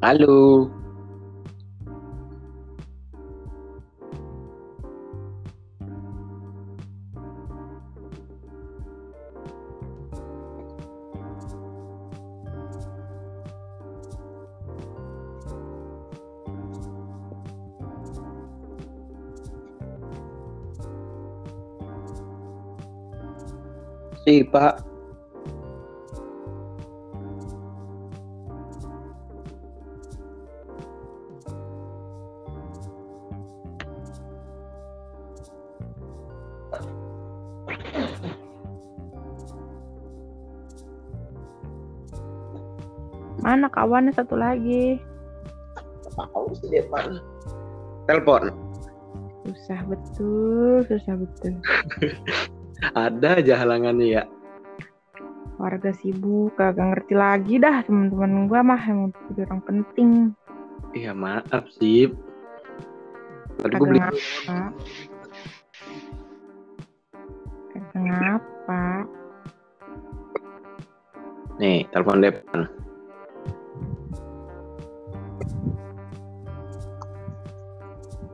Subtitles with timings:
[0.00, 0.72] Halo.
[24.24, 24.89] Si Pak.
[43.80, 45.00] Kawannya satu lagi?
[46.12, 46.84] Tahu sih dia.
[48.04, 48.52] Telepon.
[49.48, 51.56] Susah betul, susah betul.
[53.08, 54.22] Ada aja halangannya ya.
[55.56, 60.10] Warga sibuk, kagak ngerti lagi dah teman-teman gua mah emang jadi orang penting.
[60.92, 62.12] Iya maaf sih.
[63.64, 64.60] Tadi gue Kagak beli ngapa.
[67.72, 68.84] Kagak ngapa.
[71.56, 72.68] nih telepon depan.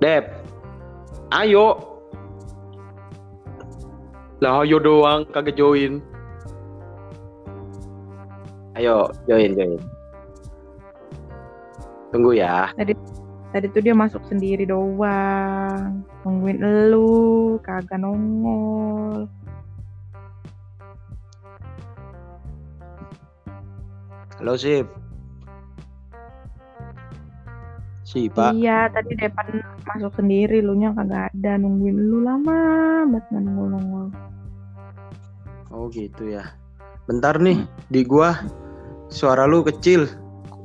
[0.07, 0.31] Dep,
[1.35, 1.83] ayo.
[4.39, 5.99] Lah ayo doang, kagak join.
[8.79, 9.83] Ayo, join, join.
[12.15, 12.71] Tunggu ya.
[13.51, 16.07] Tadi tuh dia masuk sendiri doang.
[16.23, 19.27] Nungguin elu, kagak nongol.
[24.39, 24.87] Halo, Sip.
[28.07, 28.55] Si, Pak.
[28.55, 31.59] Iya, tadi depan masuk sendiri, lu nya kagak ada.
[31.59, 32.59] Nungguin lu lama
[33.11, 34.07] banget nggak nongol-nongol.
[35.75, 36.55] Oh, gitu ya.
[37.11, 38.39] Bentar nih, di gua
[39.11, 40.07] suara lu kecil.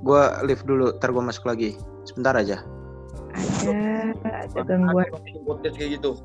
[0.05, 1.73] Gua lift dulu, ntar gua masuk lagi.
[2.05, 2.61] Sebentar aja.
[3.33, 4.13] Ada,
[4.45, 5.09] ada gangguan.
[5.41, 6.21] podcast kayak gitu.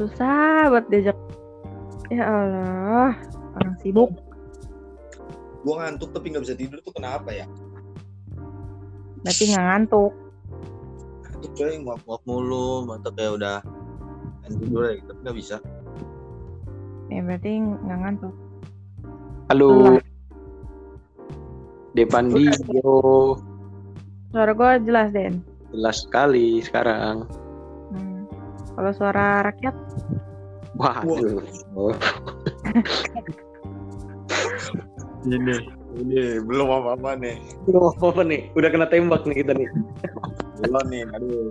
[0.00, 1.16] Susah buat diajak.
[2.12, 3.16] Ya Allah,
[3.54, 4.10] orang sibuk.
[5.64, 7.46] Gua ngantuk tapi nggak bisa tidur tuh kenapa ya?
[9.24, 10.12] Berarti nggak ngantuk.
[11.24, 13.56] Ngantuk coy, nguap-nguap mulu, mata kayak udah
[14.44, 15.56] pengen tidur ya, tapi nggak bisa.
[17.08, 18.34] Ya berarti nggak ngantuk.
[19.48, 19.68] Halo.
[19.72, 20.04] Lelah.
[21.94, 23.38] Depandi, yo.
[24.34, 25.40] Suara gua jelas, Den.
[25.70, 27.24] Jelas sekali sekarang.
[27.94, 28.26] Hmm.
[28.74, 29.74] Kalau suara rakyat,
[30.74, 31.38] Waduh.
[31.78, 31.94] Oh.
[35.24, 35.56] Ini,
[35.96, 37.40] ini belum apa-apa nih.
[37.64, 38.52] Belum apa nih?
[38.52, 39.68] Udah kena tembak nih kita nih.
[40.60, 41.48] Belum nih, aduh.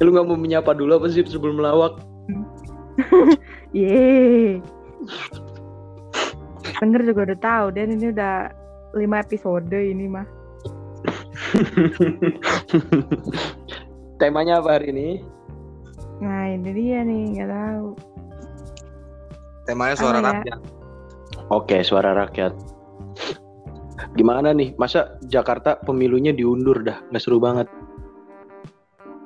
[0.00, 2.00] Lu nggak mau menyapa dulu apa sih sebelum melawak?
[3.76, 4.62] Yeay.
[6.80, 8.50] Denger juga udah tahu, Den ini udah
[8.96, 10.26] lima episode ini mah.
[14.20, 15.08] Temanya apa hari ini?
[16.22, 17.88] Nah ini dia nih, nggak tahu.
[19.66, 20.56] Temanya suara Apa ya?
[21.52, 22.56] Oke, suara rakyat.
[24.16, 24.72] Gimana nih?
[24.76, 27.04] Masa Jakarta pemilunya diundur dah?
[27.12, 27.68] Nggak seru banget.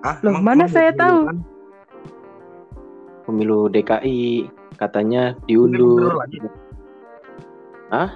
[0.03, 1.27] Ah, Loh, mana saya tahu?
[1.27, 1.39] kan?
[3.27, 6.15] Pemilu DKI katanya Milih diundur.
[6.15, 6.39] lagi.
[7.91, 8.11] Hah?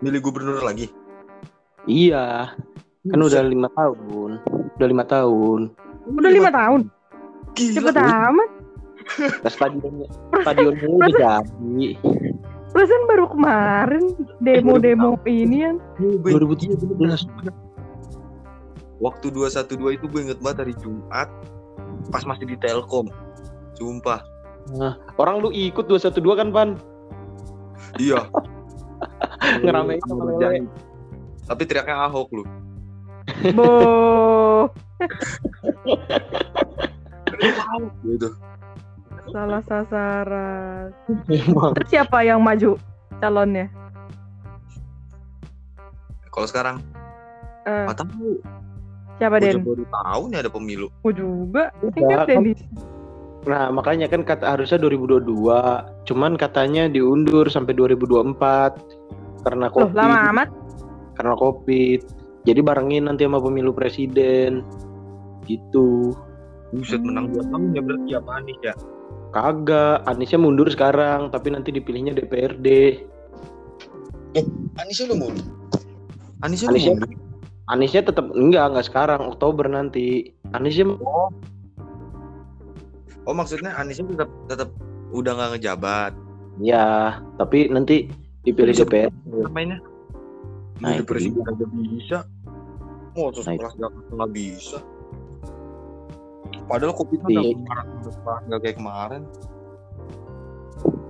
[0.00, 0.88] Milih gubernur lagi.
[1.84, 2.48] Iya,
[3.04, 4.40] kan udah lima tahun.
[4.76, 5.60] Udah lima tahun.
[6.04, 6.80] Udah lima tahun,
[7.52, 7.76] Gila.
[7.80, 8.50] cepet amat.
[9.44, 10.08] Stadionnya,
[10.40, 11.88] stadionnya udah jadi.
[12.74, 14.04] Perasaan baru kemarin
[14.42, 15.76] demo-demo ini kan.
[16.02, 16.90] 2017.
[18.98, 21.30] Waktu 212 itu gue inget banget hari Jumat
[22.10, 23.06] pas masih di Telkom.
[23.78, 24.26] Sumpah.
[24.74, 26.68] Nah, orang lu ikut 212 kan, Pan?
[28.02, 28.26] Iya.
[29.62, 30.66] Ngeramein sama lele.
[31.46, 32.44] Tapi teriaknya Ahok lu.
[33.54, 33.70] Bo,
[38.04, 38.28] Gitu.
[39.30, 40.92] Salah sasaran.
[41.28, 41.72] Emang.
[41.74, 42.76] Terus siapa yang maju
[43.18, 43.66] calonnya?
[46.28, 46.76] Kalau sekarang
[47.64, 48.36] Eh, nggak tahu.
[49.16, 49.64] siapa Den?
[49.64, 50.86] baru tahu nih ada pemilu.
[51.00, 51.72] Aku juga.
[51.80, 52.44] Udah, Ingat kan-.
[53.44, 58.76] Nah, makanya kan kata harusnya 2022, cuman katanya diundur sampai 2024
[59.44, 59.96] karena Loh, Covid.
[59.96, 60.48] lama amat.
[61.14, 62.00] Karena Covid.
[62.44, 64.60] Jadi barengin nanti sama pemilu presiden.
[65.44, 66.12] Gitu.
[66.72, 68.74] Buset menang dua tahun ya berarti ya Pak Anies ya.
[69.34, 73.02] Kagak, Aniesnya mundur sekarang, tapi nanti dipilihnya DPRD.
[74.78, 75.46] Aniesnya udah mundur.
[76.46, 77.10] Aniesnya udah Aniesnya- mundur.
[77.64, 80.30] Aniesnya tetap enggak, enggak sekarang, Oktober nanti.
[80.54, 80.94] Aniesnya
[83.24, 84.70] Oh maksudnya Aniesnya tetap tetap
[85.10, 86.12] udah nggak ngejabat.
[86.62, 88.06] Ya, tapi nanti
[88.46, 89.10] dipilih Bisa DPR.
[89.50, 89.80] mainnya
[90.78, 92.18] Nah, nah, itu presiden aja bisa
[93.14, 94.78] mau terus Nah, Jakarta nggak bisa
[96.64, 99.22] padahal covid Di- udah kemarin nggak kayak kemarin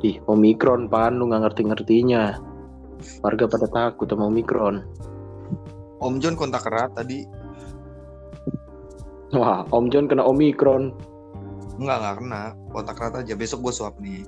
[0.04, 2.36] Ih, Omikron pan lu nggak ngerti-ngertinya.
[3.24, 4.84] Warga pada takut sama Omikron.
[5.96, 7.24] Om John kontak erat tadi
[9.32, 10.92] Wah, Om John kena Omikron.
[11.74, 14.22] nggak nggak kena kontak erat aja besok gue swab nih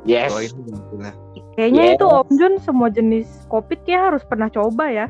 [0.00, 0.32] Yes.
[0.32, 1.12] doain hasilnya.
[1.58, 1.94] Kayaknya Yes.
[1.98, 5.06] itu Om Jun semua jenis covid kayak harus pernah coba ya.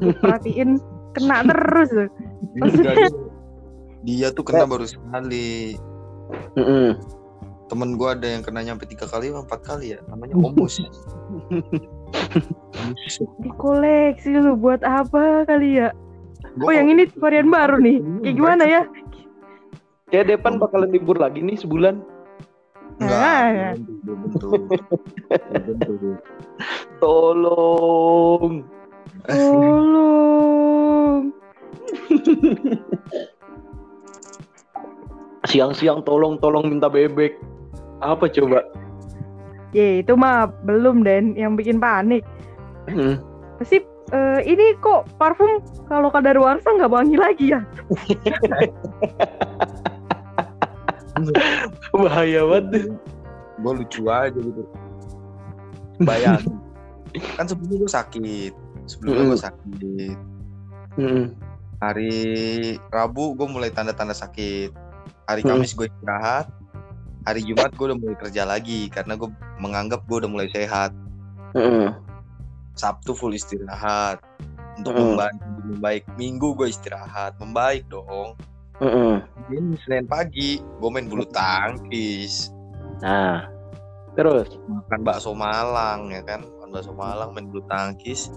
[0.24, 0.80] Perhatiin
[1.12, 1.90] kena terus.
[1.92, 2.08] tuh.
[4.04, 5.80] Dia, tuh kena baru sekali
[6.56, 7.00] Mm-mm.
[7.72, 10.78] temen gue ada yang kena nyampe tiga kali empat kali ya namanya Omus
[13.42, 15.90] Dikoleksi lu buat apa kali ya?
[16.54, 17.98] Gua Oh yang ini varian baru nih.
[18.22, 18.82] Kayak gimana ya?
[20.12, 21.98] Kayak Depan bakalan libur lagi nih sebulan.
[23.02, 23.74] Enggak, Ah.
[27.02, 28.62] Tolong.
[29.26, 31.22] Tolong.
[35.48, 37.36] Siang-siang tolong tolong minta bebek.
[38.00, 38.62] Apa coba?
[39.74, 42.24] Ya itu mah belum Den yang bikin panik.
[42.88, 43.18] Hmm.
[43.64, 47.60] Sip, eh, ini kok parfum kalau kadaluarsa nggak wangi lagi ya?
[51.94, 52.90] Bahaya banget.
[53.54, 54.66] gue lucu aja gitu
[56.02, 56.58] bayangin
[57.38, 58.52] kan sebelumnya gue sakit
[58.90, 60.16] sebelumnya gue sakit
[60.98, 61.24] Mm-mm.
[61.78, 62.14] hari
[62.90, 64.74] Rabu gue mulai tanda-tanda sakit
[65.24, 65.56] hari Hmm.
[65.56, 66.46] Kamis gue istirahat
[67.24, 70.92] hari Jumat gue udah mulai kerja lagi karena gue menganggap gue udah mulai sehat
[71.54, 71.96] Mm-mm.
[72.74, 74.20] Sabtu full istirahat
[74.76, 75.14] untuk Hmm.
[75.14, 78.36] membaik membaik Minggu gue istirahat membaik dong
[78.78, 79.22] Mm-mm.
[79.48, 82.50] ini Senin pagi gue main bulu tangkis
[83.00, 83.50] Nah,
[84.14, 84.46] terus.
[84.66, 88.28] makan bakso Malang ya kan makan bakso Malang main bulu tangkis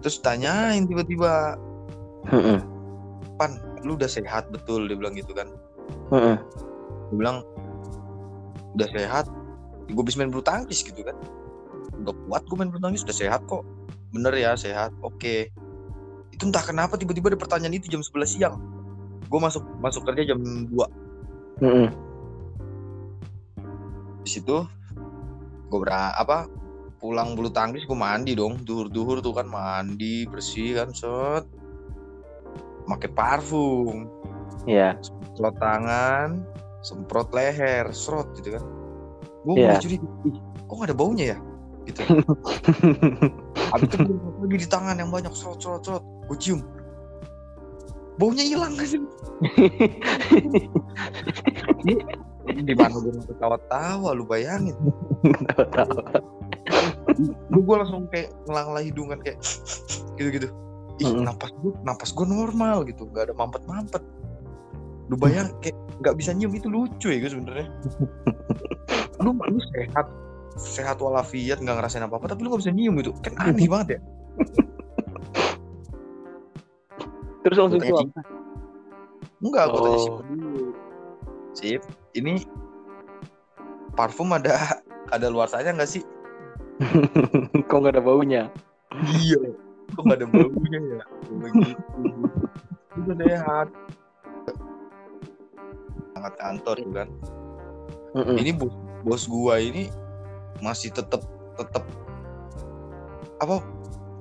[0.00, 1.56] terus tanyain tiba-tiba
[2.28, 2.58] Mm-mm.
[3.36, 5.48] pan lu udah sehat betul dia bilang gitu kan.
[6.10, 6.36] Mm-mm.
[7.10, 7.42] gue bilang
[8.78, 9.26] udah sehat
[9.90, 11.16] gue bisa main bulu tangkis gitu kan.
[12.02, 13.66] Udah kuat gue main bulu tangkis udah sehat kok.
[14.14, 15.50] Bener ya sehat oke.
[16.30, 18.56] Itu entah kenapa tiba-tiba ada pertanyaan itu jam 11 siang.
[19.26, 20.74] Gue masuk masuk kerja jam 2
[21.60, 21.88] Mm-mm.
[24.24, 24.64] di situ
[25.70, 26.50] gue ber apa
[27.00, 28.62] pulang bulu tangkis gue mandi dong.
[28.62, 31.59] Duhur-duhur tuh kan mandi bersih kan set
[32.90, 34.10] pakai parfum.
[34.68, 34.92] Ya.
[35.32, 36.44] semprot tangan
[36.84, 38.62] semprot leher serot gitu kan.
[39.46, 39.72] Gue Iya.
[39.72, 40.06] mulai curiga
[40.68, 41.38] kok gak ada baunya ya?
[41.88, 42.00] Gitu.
[43.72, 46.04] Habis itu gue lagi di tangan yang banyak serot serot serot.
[46.28, 46.60] Gue cium.
[48.20, 48.76] Baunya hilang.
[48.76, 48.84] Kan
[52.66, 54.76] di mana gue mau ketawa-tawa lu bayangin.
[55.56, 56.04] Tahu-tahu.
[57.52, 59.36] gue gue langsung kayak ngelang hidungan kayak
[60.16, 60.48] gitu gitu
[61.00, 61.24] ih Mm-mm.
[61.24, 64.02] napas gue napas gue normal gitu nggak ada mampet mampet
[65.10, 67.66] lu bayang kayak nggak bisa nyium itu lucu ya gue sebenarnya.
[69.24, 70.06] Lu lu sehat
[70.56, 73.98] sehat walafiat nggak ngerasain apa apa tapi lu nggak bisa nyium gitu kan aneh banget
[73.98, 74.00] ya.
[77.40, 78.04] Terus langsung tanya,
[79.40, 79.98] enggak tanya Oh.
[79.98, 80.64] sip dulu.
[81.56, 81.82] Sip
[82.14, 82.44] ini
[83.92, 84.78] parfum ada
[85.10, 86.04] ada luar sana nggak sih?
[87.68, 88.42] Kok nggak ada baunya?
[89.20, 89.38] iya
[89.92, 91.04] kok nggak ada baunya ya?
[91.42, 91.72] Begitu.
[92.98, 93.68] Itu sehat
[96.20, 97.08] sangat kantor tuh kan.
[98.10, 98.36] Mm-mm.
[98.36, 98.74] ini bos
[99.06, 99.88] bos gua ini
[100.60, 101.24] masih tetap
[101.56, 101.86] tetap
[103.40, 103.64] apa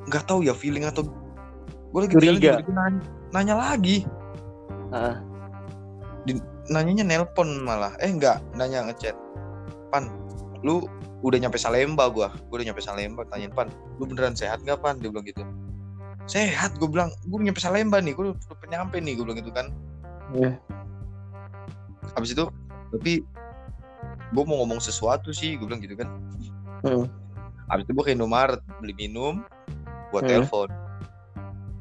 [0.07, 1.03] nggak tahu ya feeling atau
[1.89, 2.51] gue lagi jalan Curiga.
[2.71, 3.01] nanya,
[3.35, 3.97] nanya lagi.
[4.95, 5.19] Ah.
[6.69, 7.97] nanyanya nelpon malah.
[7.99, 9.17] Eh enggak nanya ngechat.
[9.89, 10.07] Pan
[10.61, 10.85] lu
[11.19, 12.31] udah nyampe Salemba gua.
[12.47, 13.27] Gua udah nyampe Salemba.
[13.27, 13.67] Tanyain pan
[13.99, 14.97] lu beneran sehat nggak pan?
[14.97, 15.43] Dia bilang gitu.
[16.25, 17.09] Sehat gue bilang.
[17.25, 18.13] Gue nyampe Salemba nih.
[18.13, 18.37] Gue udah,
[18.69, 19.67] nyampe nih gue bilang gitu kan.
[20.29, 20.53] Iya.
[22.13, 22.45] habis itu
[22.89, 23.21] tapi
[24.29, 26.09] gue mau ngomong sesuatu sih gue bilang gitu kan.
[26.81, 27.05] Mm.
[27.65, 29.41] habis itu gue ke Indomaret beli minum
[30.09, 30.45] buat Hmm.
[30.45, 30.69] telepon.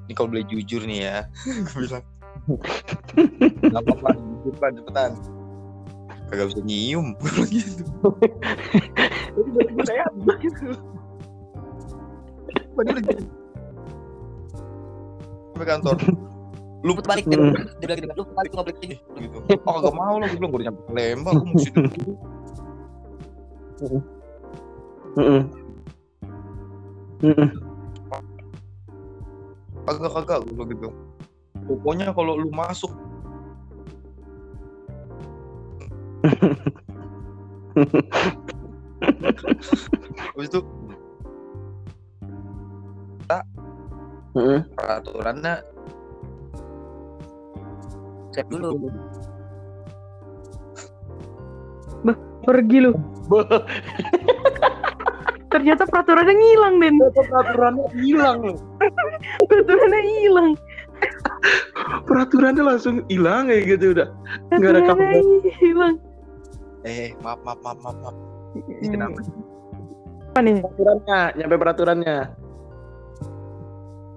[0.04, 1.16] Ini kalau boleh jujur nih ya
[1.68, 2.04] gue bilang.
[3.68, 5.10] Nggak apa-apa jujur pan cepetan
[6.28, 7.16] kagak bisa nyium.
[7.48, 7.82] Gitu.
[9.38, 10.66] Bilang gitu.
[12.78, 13.02] Padahal
[15.58, 15.96] sampai kantor.
[16.86, 17.50] Lu putar balik dia, Hmm.
[17.82, 19.38] dia bilang gitu lu putar balik lu nggak boleh gitu.
[19.66, 20.82] Oh kagak mau lah gue bilang gue udah nyampe
[21.34, 21.90] gue mesti dulu
[25.18, 25.42] Mm-mm.
[27.26, 27.48] Mm-mm.
[29.86, 30.88] kagak kagak gue bilang gitu.
[31.66, 32.94] Pokoknya kalau lu masuk
[40.34, 40.60] habis itu
[44.38, 44.60] Heeh.
[44.78, 45.54] peraturannya
[48.38, 48.86] Cek dulu.
[52.48, 52.96] Pergi lu.
[55.52, 56.96] Ternyata peraturannya ngilang, Den.
[57.12, 58.56] peraturannya hilang loh.
[59.48, 60.52] Peraturannya hilang.
[62.08, 64.08] Peraturannya langsung hilang kayak gitu udah.
[64.54, 65.94] Nggak ada Peraturannya hilang.
[66.82, 68.16] Eh maaf maaf maaf maaf, maaf.
[68.54, 68.92] ini Hmm.
[68.92, 69.18] kenapa
[70.28, 70.62] Apa nih?
[70.62, 72.16] Peraturannya, nyampe peraturannya.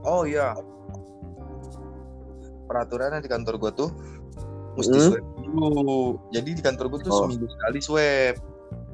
[0.01, 0.53] oh iya
[2.65, 3.89] peraturannya di kantor gua tuh
[4.73, 5.07] mesti Hmm.
[5.11, 7.19] swab dulu jadi di kantor gua tuh Oh.
[7.25, 8.35] seminggu sekali swab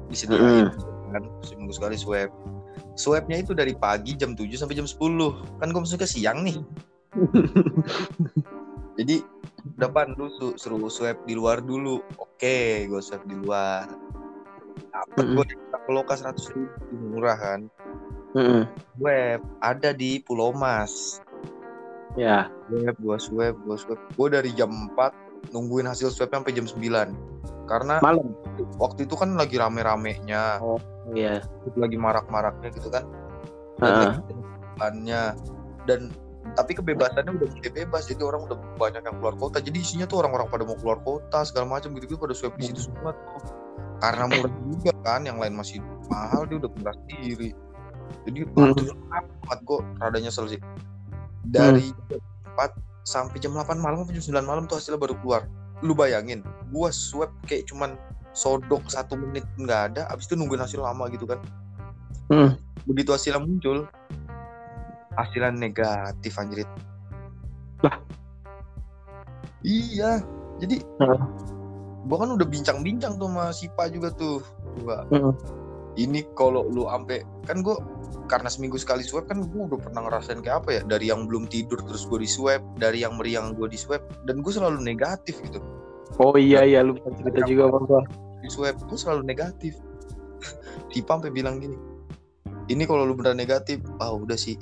[0.08, 0.68] disediain
[1.08, 2.28] kan seminggu sekali swab
[2.94, 6.58] swabnya itu dari pagi jam 7 sampai jam 10 kan gua masuk ke siang nih
[8.98, 9.22] jadi
[9.76, 13.84] depan lu su- suruh swab di luar dulu oke gue swab di luar
[14.88, 15.36] dapat Mm-mm.
[15.36, 15.44] gue
[15.78, 16.68] ke loka 100 ribu
[17.10, 17.60] murah kan
[18.32, 18.64] Heeh.
[18.96, 21.20] web ada di Pulau Mas
[22.16, 22.48] Ya.
[22.66, 26.82] swab gua swab gua swab gue dari jam 4 nungguin hasil swab sampai jam 9
[27.68, 28.32] karena Malam.
[28.76, 30.58] waktu itu kan lagi rame-ramenya
[31.08, 31.40] Iya.
[31.74, 33.04] lagi marak-maraknya gitu kan
[33.78, 35.22] lagi ke depannya.
[35.86, 36.12] dan
[36.54, 39.58] tapi kebebasannya udah mulai bebas jadi orang udah banyak yang keluar kota.
[39.58, 42.70] Jadi isinya tuh orang-orang pada mau keluar kota segala macam gitu gitu pada swab di
[42.70, 43.52] situ semua tuh.
[43.98, 47.50] Karena murah juga kan yang lain masih mahal dia udah murah sendiri.
[48.24, 48.72] Jadi Hmm.
[48.72, 50.60] ratusan banget kok rada nyesel sih.
[51.48, 52.20] Dari jam
[52.54, 52.72] 4
[53.04, 55.42] sampai jam 8 malam sampai jam 9 malam tuh hasilnya baru keluar.
[55.82, 57.98] Lu bayangin gua swab kayak cuman
[58.36, 61.40] sodok satu menit nggak ada abis itu nungguin hasil lama gitu kan.
[62.28, 62.60] Hmm.
[62.84, 63.88] begitu hasilnya muncul
[65.18, 66.68] hasilnya negatif anjrit.
[67.82, 67.98] Lah?
[69.66, 70.22] iya.
[70.58, 71.20] Jadi Heeh.
[72.06, 74.42] gua kan udah bincang-bincang tuh sama Sipa juga tuh.
[74.78, 75.34] Coba Heeh.
[75.98, 77.78] ini kalau lu ampe kan gua
[78.30, 80.82] karena seminggu sekali swab kan gua udah pernah ngerasain kayak apa ya?
[80.86, 84.42] Dari yang belum tidur terus gue di swab dari yang meriang gue di swab dan
[84.42, 85.62] gue selalu negatif gitu.
[86.18, 87.84] Oh iya iya lu pernah cerita juga bang
[88.42, 89.74] di swab gue selalu negatif.
[90.94, 91.98] Sipa sampai bilang gini
[92.68, 94.60] ini kalau lu beneran negatif ah udah sih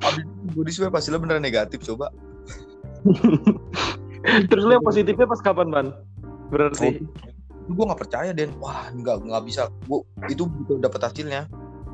[0.00, 2.10] Abis itu gue di swab hasilnya beneran negatif coba.
[4.50, 5.86] Terus lu yang positifnya pas kapan ban?
[6.50, 7.00] Berarti.
[7.60, 8.50] itu gue nggak percaya Den.
[8.58, 9.70] Wah nggak nggak bisa.
[9.86, 11.46] Gue itu begitu dapat hasilnya.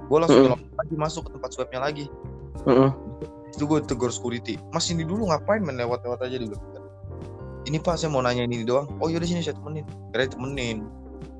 [0.08, 0.78] Gue langsung Mm.
[0.78, 2.06] lagi masuk ke tempat swabnya lagi.
[2.64, 2.90] Heeh.
[3.56, 4.60] itu gue tegur security.
[4.68, 6.56] Mas ini dulu ngapain main lewat-lewat aja dulu.
[7.64, 8.84] Ini pak saya mau nanya ini doang.
[9.00, 9.84] Oh yaudah sini saya temenin.
[10.12, 10.84] Kira temenin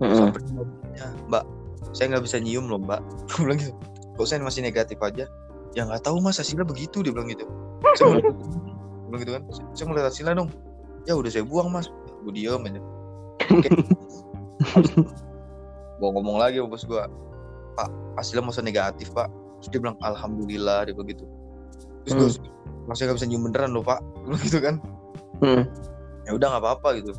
[0.01, 0.17] Heeh.
[0.17, 1.07] sampai di mobilnya.
[1.29, 1.45] Mbak
[1.93, 3.01] saya nggak bisa nyium loh mbak.
[3.29, 3.73] Gue bilang gitu
[4.25, 5.29] saya masih negatif aja.
[5.75, 6.39] Ya nggak tahu mas.
[6.39, 7.45] Hasilnya begitu dia bilang gitu.
[7.99, 8.23] Saya
[9.13, 9.43] bilang gitu kan.
[9.51, 10.51] "Saya- saya mau lihat hasilnya dong.
[11.05, 11.87] Ya udah saya buang mas.
[12.25, 12.81] Gue diem aja.
[15.97, 17.01] Gue ngomong lagi sama bos gue
[17.73, 19.29] pak hasilnya masa negatif pak?
[19.61, 21.25] Terus dia bilang alhamdulillah dia bilang gitu.
[22.05, 22.51] Terus gue
[22.87, 24.01] masih nggak bisa nyium beneran loh pak.
[24.25, 24.77] Bilang gitu kan.
[25.41, 25.65] Heeh.
[26.27, 27.13] ya udah nggak apa-apa gitu.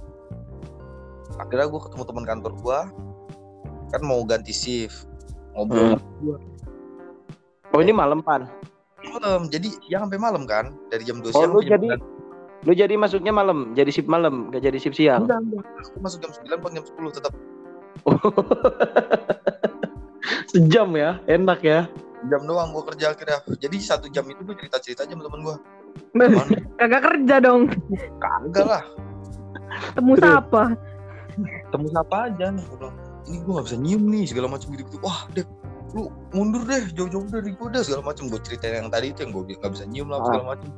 [1.38, 2.80] Akhirnya gue ketemu teman kantor gue
[3.88, 5.08] kan mau ganti shift
[5.56, 5.96] ngobrol
[7.70, 8.48] Oh ini malam pan.
[9.08, 12.16] malam jadi siang sampai malam kan dari jam 2 Oh, siang lu sampai jam jadi-
[12.60, 15.00] Lu jadi masuknya malam, jadi shift malam, gak jadi shift 9.
[15.00, 15.22] siang.
[15.24, 15.64] Enggak, enggak.
[15.86, 17.34] aku masuk jam 9 pulang jam 10 tetap
[20.48, 21.80] Sejam ya, enak ya.
[22.26, 25.40] jam doang gue kerja akhirnya jadi satu jam itu gue cerita cerita aja sama temen
[25.44, 25.56] gue
[26.76, 27.70] Kagak kerja dong.
[28.18, 28.84] kagak lah
[29.94, 30.74] Temu siapa?
[31.70, 34.82] temu siapa aja nih gue bilang ini gue gak bisa nyium nih segala macam gitu
[34.84, 35.46] gitu wah deh
[35.96, 39.32] lu mundur deh jauh-jauh dari gue deh segala macam gue ceritain yang tadi itu yang
[39.32, 40.70] gue gak bisa nyium lah segala macam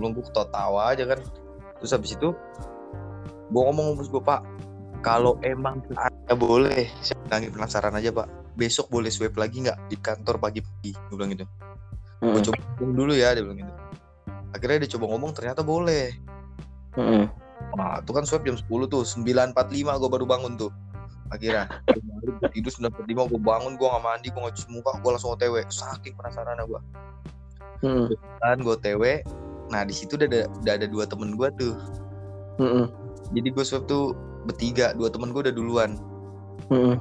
[0.00, 1.20] belum gue ketawa aja kan.
[1.80, 2.28] Terus habis itu
[3.50, 4.40] gue ngomong sama bos gue pak
[5.00, 8.28] kalau emang ada boleh saya bilangin penasaran aja pak.
[8.58, 10.92] Besok boleh swab lagi nggak di kantor pagi-pagi?
[11.08, 11.46] Gue bilang gitu.
[12.20, 13.72] Gue coba ngomong dulu ya dia bilang gitu.
[14.50, 16.12] Akhirnya dia coba ngomong ternyata boleh.
[16.98, 17.24] Heeh.
[17.76, 19.54] Wah, itu kan swab jam 10 tuh, 9.45
[20.00, 20.72] gue baru bangun tuh.
[21.30, 24.90] Akhirnya, Gua balik, gua tidur 9.45 gue bangun, gue gak mandi, gue gak cuci muka,
[24.98, 25.54] gue langsung OTW.
[25.70, 26.80] Saking penasaran gue.
[27.86, 28.06] Heeh.
[28.42, 29.04] Dan gue OTW,
[29.70, 31.74] nah di situ udah ada, udah ada dua temen gue tuh.
[32.58, 32.86] Heeh.
[33.30, 35.90] Jadi gue swab tuh bertiga, dua temen gue udah duluan.
[36.68, 36.98] Heeh.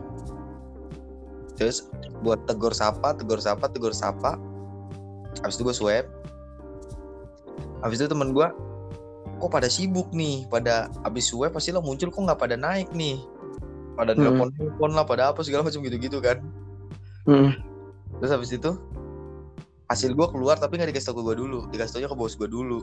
[1.58, 1.90] Terus
[2.24, 4.40] buat tegur sapa, tegur sapa, tegur sapa.
[5.42, 6.06] Habis itu gue swab.
[7.82, 8.48] Habis itu temen gue,
[9.40, 13.20] kok pada sibuk nih, pada habis swab pasti lah muncul kok nggak pada naik nih.
[14.00, 14.24] Pada Hmm.
[14.24, 16.40] nelpon nelpon lah, pada apa segala macam gitu-gitu kan.
[17.28, 17.52] Heeh.
[18.24, 18.72] Terus habis itu
[19.92, 22.48] hasil gue keluar tapi nggak dikasih tau ke gue dulu, dikasih taunya ke bos gue
[22.48, 22.80] dulu.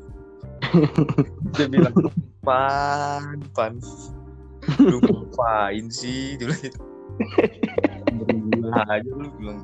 [1.57, 1.97] Dia bilang,
[2.45, 3.81] pan, pan,
[4.83, 6.79] lu ngapain sih dia bilang gitu
[8.17, 9.59] Berdua aja lu bilang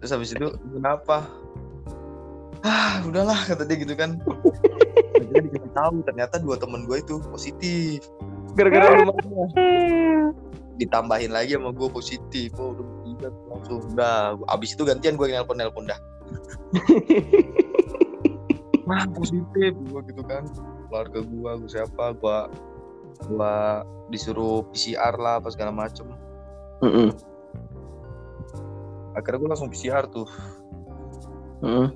[0.00, 1.24] terus habis itu kenapa
[2.60, 4.20] ah udahlah kata dia gitu kan
[5.16, 8.04] akhirnya dikasih tahu ternyata dua temen gue itu positif
[8.54, 9.48] Gara-gara marah.
[10.78, 12.50] Ditambahin lagi sama gue positif.
[12.58, 14.38] Oh udah bertiga langsung udah.
[14.50, 16.00] Abis itu gantian gue nelpon nelpon dah.
[18.86, 19.72] Wah positif.
[19.74, 20.44] Gue gitu kan.
[20.90, 22.38] Keluarga gue gue siapa gue
[23.30, 23.54] gue
[24.10, 26.10] disuruh PCR lah apa segala macem.
[26.82, 27.14] Mm-mm.
[29.14, 30.26] akhirnya gue langsung PCR tuh.
[31.62, 31.94] Mm-mm.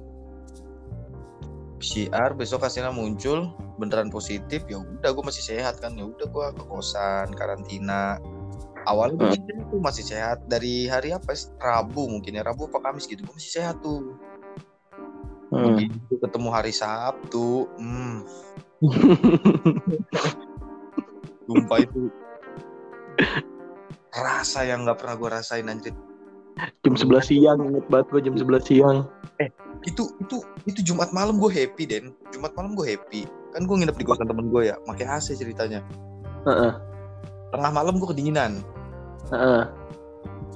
[1.79, 5.99] PCR besok hasilnya muncul beneran positif ya udah gue masih sehat kan.
[5.99, 8.23] Ya udah gue ke kosan karantina
[8.89, 9.69] awalnya gue Hmm.
[9.69, 11.53] tuh masih sehat dari hari apa sih?
[11.57, 14.17] Rabu mungkin ya Rabu apa Kamis gitu gue masih sehat tuh
[15.49, 15.65] Mm.
[15.65, 18.21] Begitu ketemu hari Sabtu hmm
[21.49, 22.13] sumpah itu
[24.13, 25.97] rasa yang nggak pernah gue rasain anjir
[26.85, 28.99] Jam 11 siang inget banget gue jam 11 siang.
[29.87, 33.95] itu itu itu Jumat malam gue happy den Jumat malam gue happy kan gue nginep
[33.95, 35.81] di kosan temen gue ya pakai AC ceritanya
[36.45, 36.73] Heeh.
[37.49, 38.61] tengah malam gue kedinginan
[39.29, 39.63] Heeh.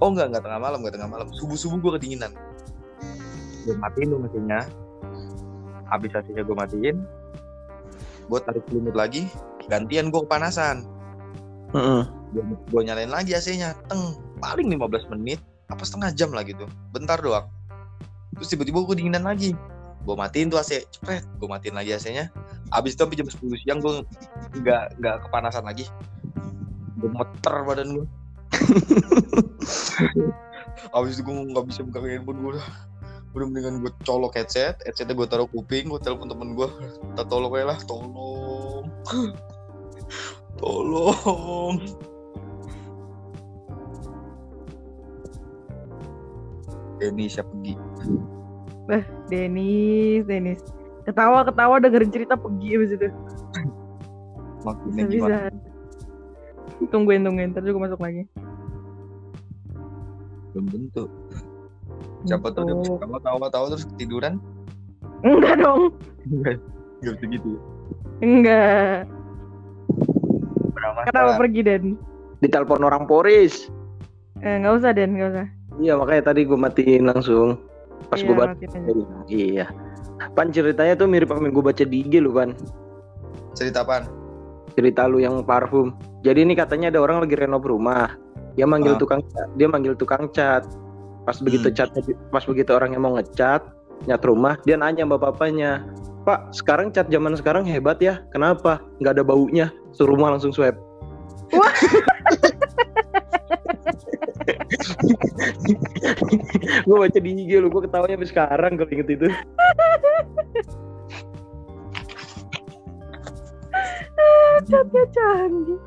[0.03, 1.29] oh enggak enggak tengah malam enggak tengah malam.
[1.37, 2.33] Subuh subuh gue kedinginan.
[3.63, 4.61] Gue matiin tuh mesinnya.
[5.87, 6.97] Habis AC-nya gue matiin.
[8.27, 9.29] Gue tarik selimut lagi.
[9.69, 10.89] Gantian gue kepanasan.
[11.77, 12.03] Heeh.
[12.73, 13.77] gue nyalain lagi AC-nya.
[13.87, 15.39] Teng paling 15 menit
[15.71, 16.67] apa setengah jam lah gitu.
[16.91, 17.47] Bentar doang.
[18.41, 19.55] Terus tiba-tiba gue kedinginan lagi.
[20.03, 20.83] Gue matiin tuh AC.
[20.91, 22.33] Cepet gue matiin lagi AC-nya.
[22.73, 24.03] Abis itu sampai jam 10 siang gue
[24.65, 25.87] nggak nggak kepanasan lagi.
[26.99, 28.07] Gemeter badan gue
[30.97, 32.67] abis itu gue nggak bisa buka handphone gue udah
[33.33, 36.69] udah mendingan gue colok headset headsetnya gue taruh kuping gue telepon temen gue
[37.17, 38.93] tak tolong ya lah tolong
[40.61, 41.81] tolong
[47.01, 47.75] Indonesia pergi
[49.31, 50.61] Denis, Denis.
[51.09, 53.09] Ketawa-ketawa dengerin cerita pergi abis itu.
[54.93, 55.09] Bisa-bisa.
[55.09, 55.49] gimana
[56.89, 57.53] Tungguin, tungguin.
[57.53, 58.25] Ntar juga masuk lagi.
[60.53, 61.09] belum tentu
[62.29, 64.37] siapa tahu dia tawa tawa tawa terus ketiduran
[65.25, 65.97] Enggak dong.
[66.29, 66.61] nggak
[67.01, 67.51] nggak bisa gitu
[68.21, 69.09] Enggak.
[71.09, 71.85] Kenapa pergi, Den?
[72.39, 73.67] Ditelepon orang Poris.
[74.39, 75.19] Eh, nggak usah, Den.
[75.19, 75.47] Nggak usah.
[75.81, 77.59] Iya makanya tadi gue matiin langsung.
[78.07, 78.55] Pas Iya, gue baca.
[79.27, 79.67] Iya.
[80.37, 82.55] Pan ceritanya tuh mirip sama yang gue baca di IG lu kan.
[83.53, 84.07] cerita apaan
[84.77, 85.97] Cerita lu yang parfum.
[86.23, 88.15] Jadi ini katanya ada orang lagi renov rumah.
[88.55, 89.01] Dia manggil Ah.
[89.01, 89.21] tukang
[89.59, 90.63] dia manggil tukang cat.
[91.27, 91.77] Pas begitu Hmm.
[91.77, 93.63] catnya pas begitu orangnya mau ngecat,
[94.07, 95.87] nyat rumah, dia nanya bapak-bapaknya,
[96.27, 98.23] "Pak, sekarang cat zaman sekarang hebat ya.
[98.35, 98.83] Kenapa?
[98.99, 100.75] Nggak ada baunya." Suruh rumah langsung swab.
[101.53, 101.73] Wah.
[106.87, 109.27] gue baca di IG lu, gue ketawanya sampai sekarang kalau inget itu.
[114.63, 115.81] Catnya canggih.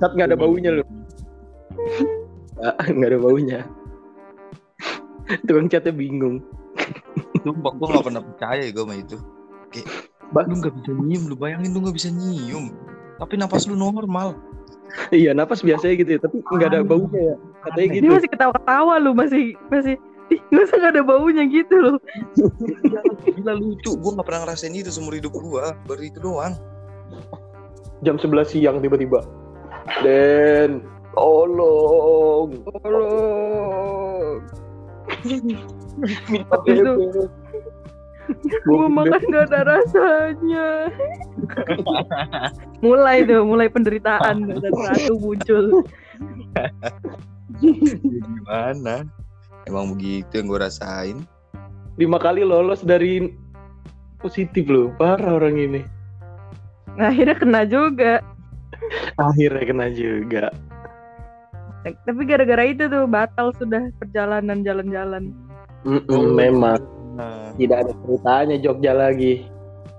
[0.00, 0.84] Cat nggak ada baunya lu.
[2.56, 3.60] Nggak, nggak ada baunya.
[5.46, 6.42] Tukang catnya bingung.
[7.40, 9.16] Sumpah gue gak pernah percaya gue sama itu
[9.72, 9.88] Kayak
[10.48, 12.74] Lu gak bisa nyium Lu bayangin lu gak bisa nyium
[13.16, 14.36] Tapi napas lu normal
[15.14, 17.36] Iya, napas biasanya gitu ya, tapi nggak ada baunya ya.
[17.62, 17.94] Katanya Aneh.
[17.94, 18.02] gitu.
[18.02, 19.94] Dia masih ketawa-ketawa lu, masih masih
[20.34, 21.96] Ih, nggak ada baunya gitu loh.
[23.22, 26.58] Gila lucu Gue gak pernah ngerasain itu seumur hidup gue Baru itu doang
[28.00, 29.20] Jam 11 siang tiba-tiba.
[30.00, 32.48] Den, tolong.
[32.64, 34.40] Tolong.
[36.32, 37.28] Minta bebek.
[38.62, 40.68] Gua makan nggak ada rasanya.
[42.86, 45.82] mulai tuh, mulai penderitaan dan satu muncul.
[46.54, 46.70] Ya
[47.60, 49.04] Gimana
[49.68, 51.18] Emang begitu yang gue rasain
[52.00, 53.28] Lima kali lolos dari
[54.20, 54.88] positif loh.
[54.96, 55.80] Parah orang ini.
[56.94, 58.14] Nah, akhirnya kena juga.
[59.16, 60.44] Akhirnya kena juga.
[61.80, 65.32] Tapi gara-gara itu tuh batal sudah perjalanan jalan-jalan.
[65.80, 66.28] Mm-mm, Oh.
[66.28, 66.76] memang
[67.10, 69.48] Nah tidak ada ceritanya Jogja lagi.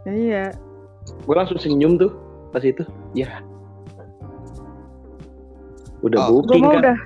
[0.05, 0.53] Iya.
[1.25, 2.13] Gue langsung senyum tuh
[2.49, 2.85] pas itu.
[3.13, 3.41] Ya.
[6.01, 6.77] Udah Ah, Gua booking kan?
[6.77, 6.97] udah.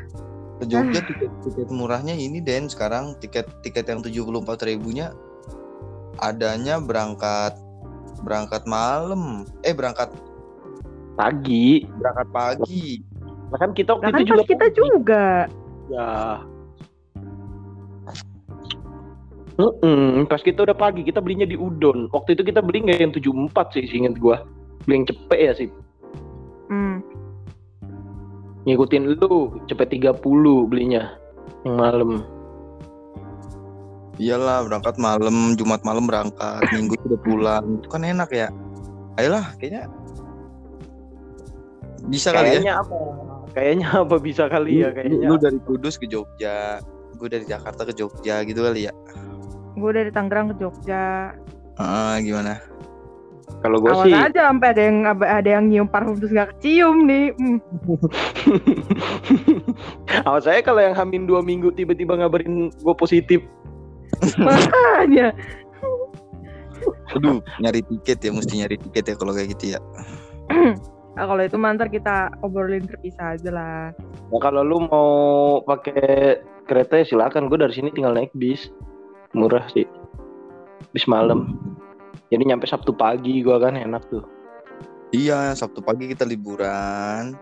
[0.56, 4.32] ke Jogja tiket, tiket murahnya ini Den sekarang tiket tiket yang 74
[4.64, 5.12] ribunya
[6.16, 7.60] adanya berangkat
[8.24, 10.14] berangkat malam eh berangkat
[11.16, 11.88] Pagi.
[11.96, 13.00] berangkat pagi
[13.52, 15.26] Nah kan kita waktu Nah, kan itu pas juga kita juga.
[15.88, 16.10] Ya.
[19.56, 22.12] Mm-mm, pas kita udah pagi kita belinya di udon.
[22.12, 24.44] Waktu itu kita beli nggak yang 74 sih, inget gua.
[24.84, 25.70] Beli yang cepet ya sih.
[26.68, 27.00] Hmm.
[28.68, 30.20] Ngikutin lu cepet 30
[30.68, 31.16] belinya
[31.64, 32.28] yang malam.
[34.16, 37.66] Iyalah berangkat malam, Jumat malam berangkat, Minggu udah pulang.
[37.84, 38.48] Itu kan enak ya.
[39.20, 39.88] Ayolah, kayaknya
[42.08, 42.52] bisa kali ya.
[42.60, 42.96] Kayaknya apa?
[43.56, 45.28] Kayaknya apa bisa kali ya kayaknya.
[45.32, 46.84] Lu dari Kudus ke Jogja,
[47.16, 48.94] gue dari Jakarta ke Jogja gitu kali ya.
[49.76, 51.32] Gue dari Tangerang ke Jogja.
[51.80, 52.60] Ah, gimana?
[53.62, 57.34] Kalau gue sih aja sampai ada yang ada yang nyium parfum terus gak kecium nih.
[57.34, 57.58] Hmm.
[60.28, 63.42] Awas saya kalau yang hamin dua minggu tiba-tiba ngabarin gue positif.
[64.40, 65.28] Makanya.
[67.16, 69.80] Aduh, nyari tiket ya, mesti nyari tiket ya kalau kayak gitu ya.
[71.16, 73.96] Nah, kalau itu mantar kita obrolin terpisah aja lah.
[74.36, 75.08] Nah, kalau lu mau
[75.64, 77.48] pakai kereta ya silakan.
[77.48, 78.68] Gue dari sini tinggal naik bis.
[79.32, 79.88] Murah sih.
[80.92, 81.56] Bis malam.
[82.28, 84.28] Jadi nyampe Sabtu pagi gua kan enak tuh.
[85.16, 87.40] Iya, Sabtu pagi kita liburan,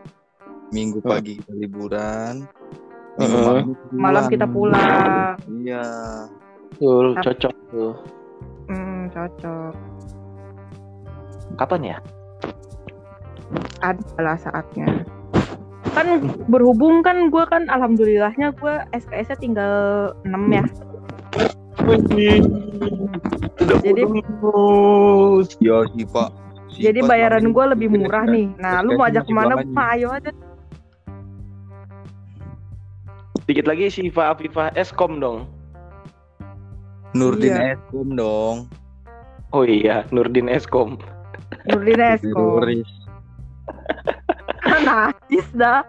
[0.69, 1.09] Minggu Hmm.
[1.09, 2.45] pagi kita liburan,
[3.17, 5.33] Minggu malam, Malam kita pulang.
[5.49, 5.85] Iya.
[6.79, 7.93] Tuh, Tap- cocok tuh.
[8.69, 9.73] Hmm, cocok.
[11.59, 11.97] Kapan ya?
[13.83, 15.05] Adalah saatnya.
[15.93, 19.73] Kan berhubung kan gue kan alhamdulillahnya gue SKS-nya tinggal
[20.25, 20.65] 6 ya.
[23.83, 24.01] Jadi
[25.61, 26.29] Iya sih Pak.
[26.73, 28.49] Si jadi Pak bayaran gue lebih murah nih.
[28.57, 29.61] Nah, lu mau ajak ke mana?
[29.61, 30.33] Mah ayo aja.
[33.45, 35.45] Dikit lagi Siva Afifah Eskom dong.
[37.13, 37.77] Nurdin Iya.
[37.77, 38.57] Eskom dong.
[39.49, 40.97] Oh iya, Nurdin Eskom.
[41.69, 42.57] Nurdin Esko.
[42.59, 42.89] Teroris.
[44.83, 45.85] Najis dah.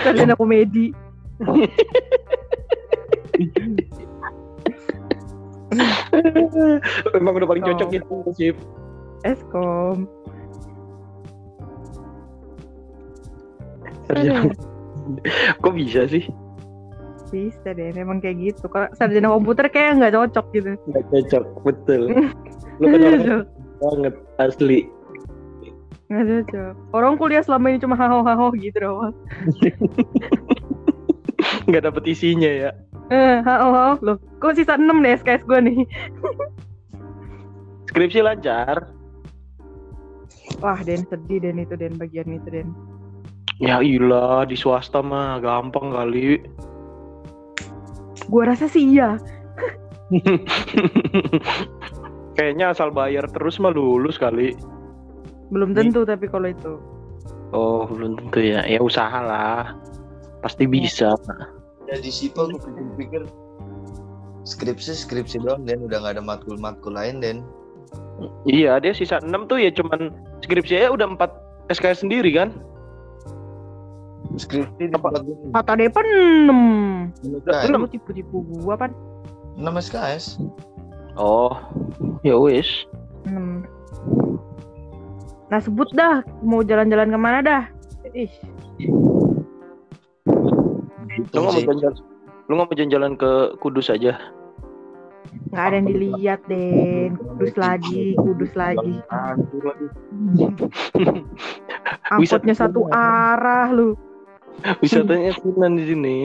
[0.00, 0.94] Sarjana komedi.
[7.14, 7.68] Emang udah paling Oh.
[7.72, 8.56] cocok gitu Sip.
[9.22, 10.06] Eskom.
[14.06, 14.54] Sarjana-
[15.58, 16.26] Kok bisa sih?
[17.30, 18.70] Bisa deh, memang kayak gitu.
[18.70, 20.70] Kalau sarjana komputer kayak nggak cocok gitu.
[20.94, 22.02] Gak cocok, betul.
[22.80, 23.46] Lu kan orang
[23.82, 24.86] banget asli.
[26.06, 26.72] Nggak cocok.
[26.94, 29.14] Orang kuliah selama ini cuma haho-haho gitu doang.
[31.70, 32.70] Gak dapet isinya ya.
[33.10, 33.98] Eh, haho-haho.
[34.02, 35.78] Loh, kok sisa 6 deh SKS gue nih.
[37.90, 38.94] Skripsi lancar.
[40.62, 42.70] Wah, Den sedih Den itu Den bagian itu Den.
[43.56, 46.44] Ya ilah di swasta mah gampang kali.
[48.26, 49.18] Gua rasa sih iya.
[52.36, 54.54] Kayaknya asal bayar terus mah lulus kali.
[55.50, 56.78] Belum tentu tapi kalau itu.
[57.54, 58.66] Oh belum tentu ya.
[58.66, 59.74] Ya usaha lah.
[60.42, 61.16] Pasti bisa.
[61.86, 63.22] Ya di Sipa gue pikir-pikir
[64.46, 67.36] skripsi skripsi doang dan udah nggak ada matkul-matkul lain dan
[68.48, 70.08] Iya dia sisa 6 tuh ya cuman
[70.40, 72.54] skripsi aja udah 4 SKS sendiri kan.
[74.36, 75.10] Skripsi di Apa?
[75.12, 76.06] tempat gue Kata Depan
[77.24, 77.42] 6.
[77.42, 77.68] SKS.
[77.72, 78.92] Lu tipu-tipu gua pan.
[79.56, 80.24] 6 SKS.
[81.16, 81.56] Oh
[82.20, 82.84] ya wis.
[83.24, 83.64] 6.
[85.48, 87.62] Nah sebut dah mau jalan-jalan ke mana dah.
[88.14, 88.30] Ih,
[91.32, 91.94] Lu nggak mau jalan
[92.46, 94.14] lu nggak mau jalan-jalan ke Kudus aja?
[95.52, 97.10] nggak ada yang dilihat Den.
[97.16, 99.00] Kudus lagi, kudus lagi.
[102.12, 103.96] Angkotnya satu arah lu.
[104.82, 106.18] Wisatanya Sunan di sini.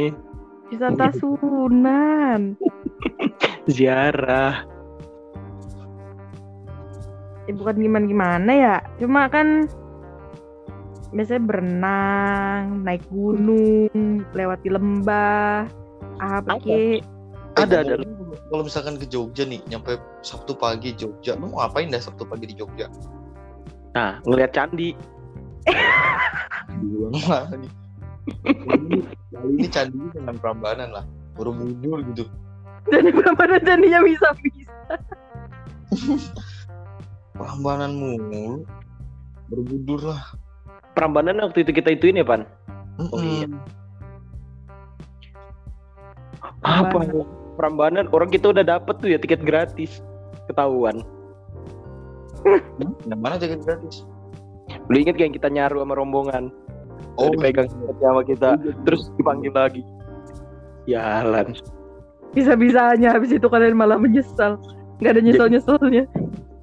[0.71, 2.55] Wisata Sunan.
[3.75, 4.65] Ziarah.
[7.49, 8.75] Ya, bukan gimana-gimana ya.
[9.01, 9.67] Cuma kan
[11.11, 15.67] biasanya berenang, naik gunung, lewati lembah,
[16.23, 16.63] apa Ada.
[16.63, 17.01] kek.
[17.59, 17.93] Ada ada.
[18.47, 22.47] Kalau misalkan ke Jogja nih, nyampe Sabtu pagi Jogja, lu mau ngapain dah Sabtu pagi
[22.47, 22.87] di Jogja?
[23.91, 24.95] Nah ngelihat candi.
[28.45, 31.05] Kali ini- Kali ini candinya dengan Prambanan lah.
[31.33, 32.23] Borobudur gitu.
[32.89, 34.73] Jadi berapa janjinya bisa-bisa.
[37.37, 38.65] Prambanan mulu.
[39.49, 40.21] Borobudur lah.
[40.93, 42.43] Prambanan waktu itu kita ituin ya pan.
[42.99, 43.23] Oh, Mm-mm.
[43.23, 43.47] iya.
[46.61, 47.01] Apa?
[47.57, 50.01] Prambanan orang kita udah dapet tuh ya tiket gratis.
[50.45, 51.01] Ketahuan.
[53.05, 54.03] Yang mana jaket gratis?
[54.89, 56.49] Lu inget gak yang kita nyaru sama rombongan?
[57.19, 58.49] Oh, dipegang tiketnya sama kita,
[58.87, 59.81] terus dipanggil lagi.
[60.87, 61.53] Jalan.
[62.31, 64.55] Bisa-bisanya habis itu kalian malah menyesal.
[65.03, 66.03] Nggak ada nyesel-nyeselnya.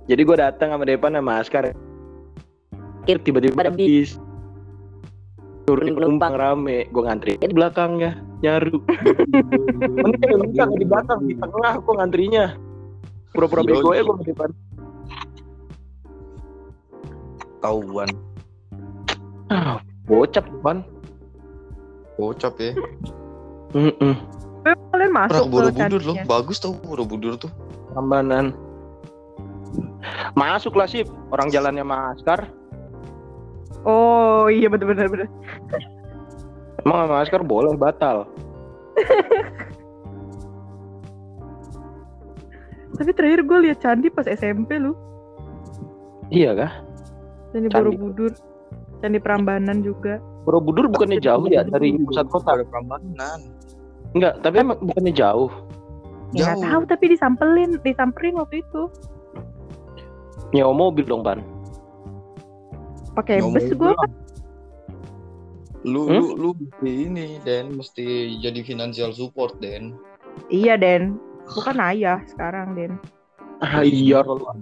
[0.09, 1.77] Jadi gue datang sama Depan sama Askar.
[3.05, 4.17] Akhir tiba-tiba ada bis.
[5.69, 8.81] Turun penumpang rame, gue ngantri di belakangnya nyaru.
[10.01, 12.47] Mending enggak di belakang, di tengah gue ngantrinya.
[13.37, 14.51] Pura-pura bego ya gue di depan.
[17.61, 18.09] Tahuan.
[19.53, 20.83] Ah, bocap ban.
[22.19, 22.73] Bocap ya.
[23.77, 24.17] Mm
[24.69, 26.17] Kalian Pernah masuk ke Borobudur loh.
[26.27, 27.53] Bagus tau Borobudur tuh.
[27.95, 28.53] Rambanan.
[30.35, 32.49] Masuk lah sih orang jalannya maskar.
[33.87, 35.29] Oh iya bener bener bener.
[36.83, 38.27] Emang sama maskar boleh batal.
[42.99, 44.91] Tapi terakhir gue lihat candi pas SMP lu.
[46.35, 46.73] Iya kah?
[47.55, 47.95] Candi, Candi.
[47.95, 48.35] Borobudur.
[48.99, 50.19] Candi Prambanan juga.
[50.43, 52.59] Borobudur bukannya jauh ya dari pusat kota?
[52.67, 53.53] Prambanan.
[54.17, 55.53] Enggak, tapi emang bukannya jauh.
[56.33, 56.61] Ya Jauh.
[56.61, 58.83] tahu tapi disampelin, disamperin waktu itu.
[60.53, 61.41] Nyewa mobil dong, Pan.
[63.17, 63.93] Pakai bus gue.
[65.87, 66.21] Lu, Hmm?
[66.21, 67.77] lu, lu mesti ini, Dan.
[67.77, 69.95] Mesti jadi financial support, Den.
[70.49, 71.17] Iya Den.
[71.49, 72.93] Bukan ayah sekarang Den.
[73.59, 74.55] Ah, iya, kalau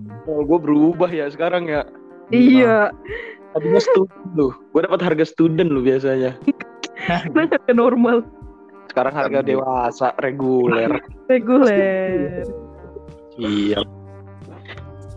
[0.47, 1.83] gue berubah ya sekarang ya.
[2.31, 2.91] Iya.
[3.57, 4.53] Tadinya student lu.
[4.77, 6.37] Gue dapat harga student lu biasanya.
[7.33, 8.21] Banyak ke normal.
[8.93, 11.01] Sekarang harga dewasa reguler.
[11.33, 12.45] Reguler.
[13.41, 13.81] Iya.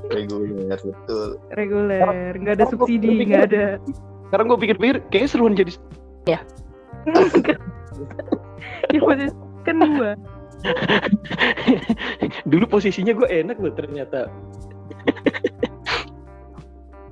[0.08, 1.36] Reguler, betul.
[1.60, 2.32] Reguler.
[2.40, 3.66] Nggak ada subsidi, nggak ada.
[4.32, 5.74] Sekarang gue pikir-pikir kayaknya seruan jadi
[6.30, 6.40] ya
[9.02, 10.14] posisi kan dua.
[12.52, 14.30] dulu posisinya gue enak loh ternyata.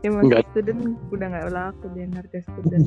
[0.08, 0.44] Ya masih Nggak.
[0.56, 0.80] student
[1.12, 2.84] udah nggak laku Den harga student.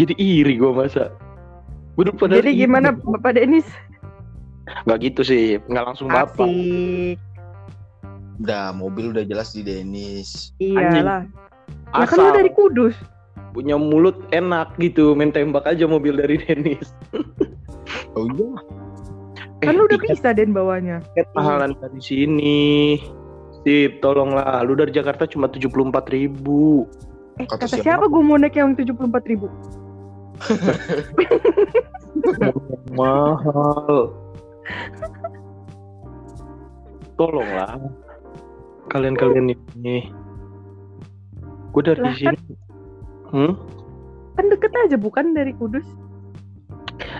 [0.00, 1.12] Jadi iri gue masa.
[2.00, 2.60] Gue dulu padahal Jadi iri.
[2.64, 3.68] gimana Bapak Denis?
[4.88, 6.48] Nggak gitu sih, nggak langsung bapak.
[6.48, 7.20] Asik.
[8.40, 10.56] Udah, mobil udah jelas di Denis.
[10.56, 11.28] Iyalah.
[11.92, 12.96] Ya kan lu Asal dari Kudus.
[13.52, 16.92] punya mulut enak gitu, main tembak aja mobil dari Dennis.
[18.16, 18.48] Oh iya?
[19.64, 21.00] Kan lu udah tiket bisa Den bawanya.
[21.32, 22.56] mahalan dari sini.
[23.66, 24.62] Sip, tolonglah.
[24.62, 26.86] Lu dari Jakarta cuma 74 ribu.
[27.42, 27.82] Eh Kata kata, siapa?
[27.82, 29.50] siapa gue mau naik yang 74 ribu?
[32.94, 34.14] Mahal.
[37.18, 37.74] Tolonglah.
[38.86, 40.14] Kalian-kalian ini.
[41.74, 42.38] Gue dari Lah, sini.
[43.34, 43.58] Hmm?
[44.38, 45.82] Kan deket aja bukan dari Kudus.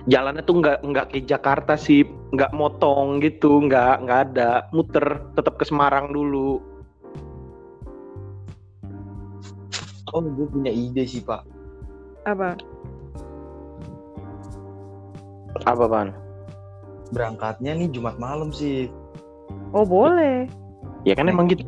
[0.06, 5.58] Jalannya tuh nggak nggak ke Jakarta sih, nggak motong gitu, nggak nggak ada, muter, tetap
[5.58, 6.62] ke Semarang dulu.
[10.14, 11.42] Oh, gue punya ide sih, Pak.
[12.22, 12.54] Apa?
[15.66, 16.14] Apa pan?
[17.10, 18.86] Berangkatnya nih Jumat malam sih.
[19.74, 20.46] Oh boleh.
[21.02, 21.66] Ya kan emang gitu.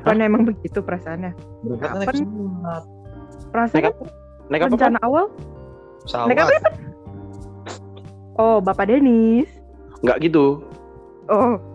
[0.00, 1.32] Bukan emang begitu perasaannya.
[1.64, 2.82] Berangkatnya naik pesawat.
[3.52, 4.04] Perasaan Naik apa?
[4.48, 4.72] Naik apa?
[4.76, 5.24] Rencana awal?
[6.06, 6.30] Pesawat.
[6.30, 6.70] Naik apa?
[8.38, 9.50] Oh Bapak Denis.
[10.06, 10.62] Nggak gitu.
[11.26, 11.58] Oh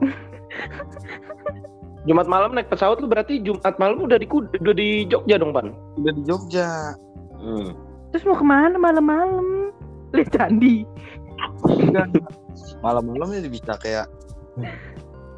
[2.10, 5.76] Jumat malam naik pesawat lu berarti Jumat malam udah di udah di Jogja dong pan?
[6.02, 6.98] Udah di Jogja.
[7.42, 7.74] Hmm.
[8.14, 9.74] terus mau ke mana malam-malam?
[10.14, 10.86] Lihat candi.
[11.66, 12.10] Enggak.
[12.86, 14.10] Malam-malamnya bisa kayak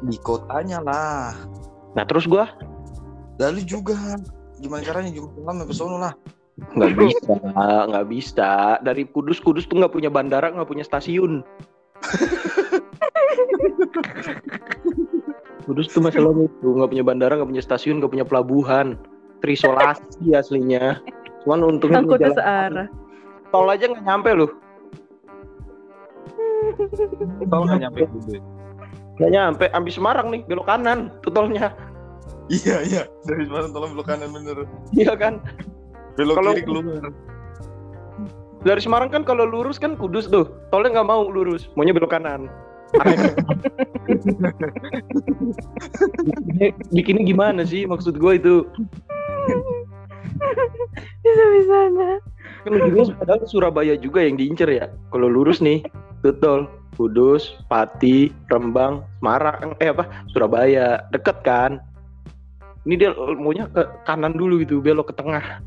[0.04, 1.32] di kotanya lah.
[1.96, 2.48] Nah terus gua
[3.38, 3.94] Lalu juga
[4.62, 6.14] gimana caranya Jumat malam sono lah.
[6.72, 7.32] Nggak bisa,
[7.92, 8.52] nggak bisa.
[8.80, 11.44] Dari Kudus Kudus tuh nggak punya bandara, nggak punya stasiun.
[15.64, 19.00] Kudus tuh masalahnya itu nggak punya bandara, nggak punya stasiun, nggak punya pelabuhan,
[19.40, 21.00] terisolasi aslinya.
[21.44, 22.88] Cuman untungnya Angkutnya jalan searah.
[23.52, 24.50] tol aja nggak nyampe loh,
[27.46, 28.40] Tahu nggak nyampe dulu.
[29.20, 29.64] nggak nyampe.
[29.76, 31.70] Ambis Semarang nih belok kanan, tuh tolnya.
[32.50, 33.02] Iya iya.
[33.24, 34.66] Dari Semarang tolong belok kanan bener.
[34.92, 35.40] Iya kan?
[36.14, 37.10] Belok Kalau- kiri keluar.
[38.64, 42.48] Dari Semarang kan kalau lurus kan Kudus tuh, tolnya nggak mau lurus, maunya belok kanan.
[46.48, 48.64] Bikinnya, bikinnya gimana sih maksud gue itu?
[51.20, 52.24] Bisa-bisanya.
[52.64, 54.88] Kan ujungnya padahal Surabaya juga yang diincer ya.
[55.12, 55.84] Kalau lurus nih,
[56.24, 56.60] tuh tol
[56.94, 60.06] Kudus, Pati, Rembang, Semarang, eh apa?
[60.30, 61.82] Surabaya, deket kan?
[62.86, 65.60] Ini dia maunya ke kanan dulu gitu, belok ke tengah.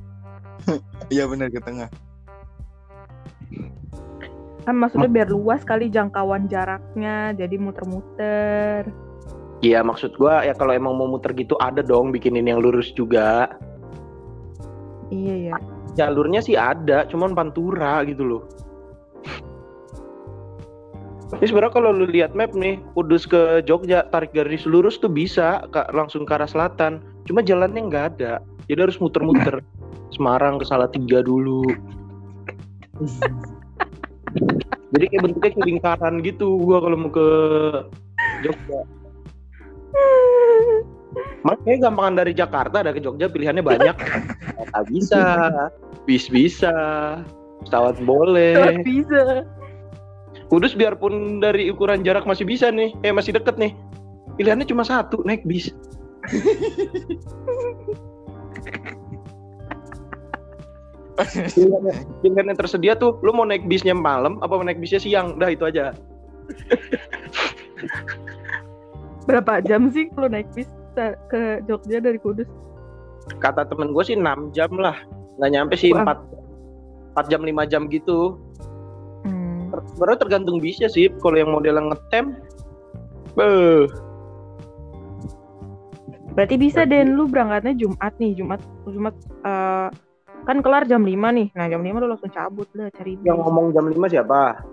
[1.07, 1.87] Iya bener ke tengah.
[4.67, 8.91] Kan maksudnya biar luas kali jangkauan jaraknya, jadi muter-muter.
[9.63, 13.47] Iya maksud gua ya kalau emang mau muter gitu ada dong bikinin yang lurus juga.
[15.07, 15.57] Iya ya.
[15.95, 18.43] Jalurnya sih ada, cuman pantura gitu loh.
[21.27, 25.63] Ini sebenarnya kalau lu lihat map nih, Kudus ke Jogja tarik garis lurus tuh bisa
[25.75, 27.03] ke, langsung ke arah selatan.
[27.27, 29.63] Cuma jalannya nggak ada, jadi harus muter-muter.
[30.15, 31.67] Semarang ke Salatiga dulu.
[34.95, 37.27] Jadi kayak bentuknya kayak lingkaran gitu gua kalau mau ke
[38.41, 38.81] Jogja.
[41.43, 43.95] Makanya gampangan dari Jakarta ada ke Jogja pilihannya banyak.
[43.99, 45.23] Kereta bisa,
[46.07, 46.75] bis bisa,
[47.67, 48.79] pesawat boleh.
[48.81, 49.43] bisa.
[50.47, 53.75] Kudus biarpun dari ukuran jarak masih bisa nih, eh masih deket nih.
[54.39, 55.75] Pilihannya cuma satu, naik bis.
[61.25, 61.81] pilihan,
[62.21, 65.41] pilihan yang tersedia tuh, lu mau naik bisnya malam apa mau naik bisnya siang?
[65.41, 65.93] Dah itu aja.
[69.27, 70.69] Berapa jam sih lu naik bis
[71.29, 72.47] ke Jogja dari Kudus?
[73.43, 74.95] Kata temen gue sih 6 jam lah,
[75.41, 76.15] nggak nyampe sih Wah.
[77.13, 78.39] 4 4 jam 5 jam gitu.
[79.27, 79.73] Hmm.
[79.93, 81.11] Sebenarnya tergantung bisnya sih.
[81.19, 82.39] Kalau yang modelnya ngetem,
[83.35, 83.91] beuh,
[86.37, 89.89] Berarti bisa Den lu berangkatnya Jumat nih, Jumat Jumat eh,
[90.47, 91.47] kan kelar jam 5 nih.
[91.51, 93.27] Nah, jam 5 lu langsung cabut lah cari bis.
[93.27, 94.63] yang ngomong jam 5 siapa?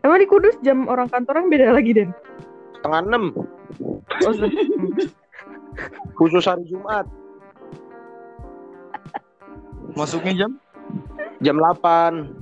[0.00, 2.10] Emang di Kudus jam orang kantoran beda lagi, Den?
[2.74, 3.36] Setengah 6
[4.20, 4.34] Oh,
[6.14, 7.08] khusus hari Jumat
[9.92, 10.52] Masuknya jam?
[11.38, 12.32] jam 8.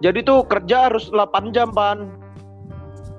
[0.00, 2.08] Jadi tuh kerja harus 8 jam, Pan.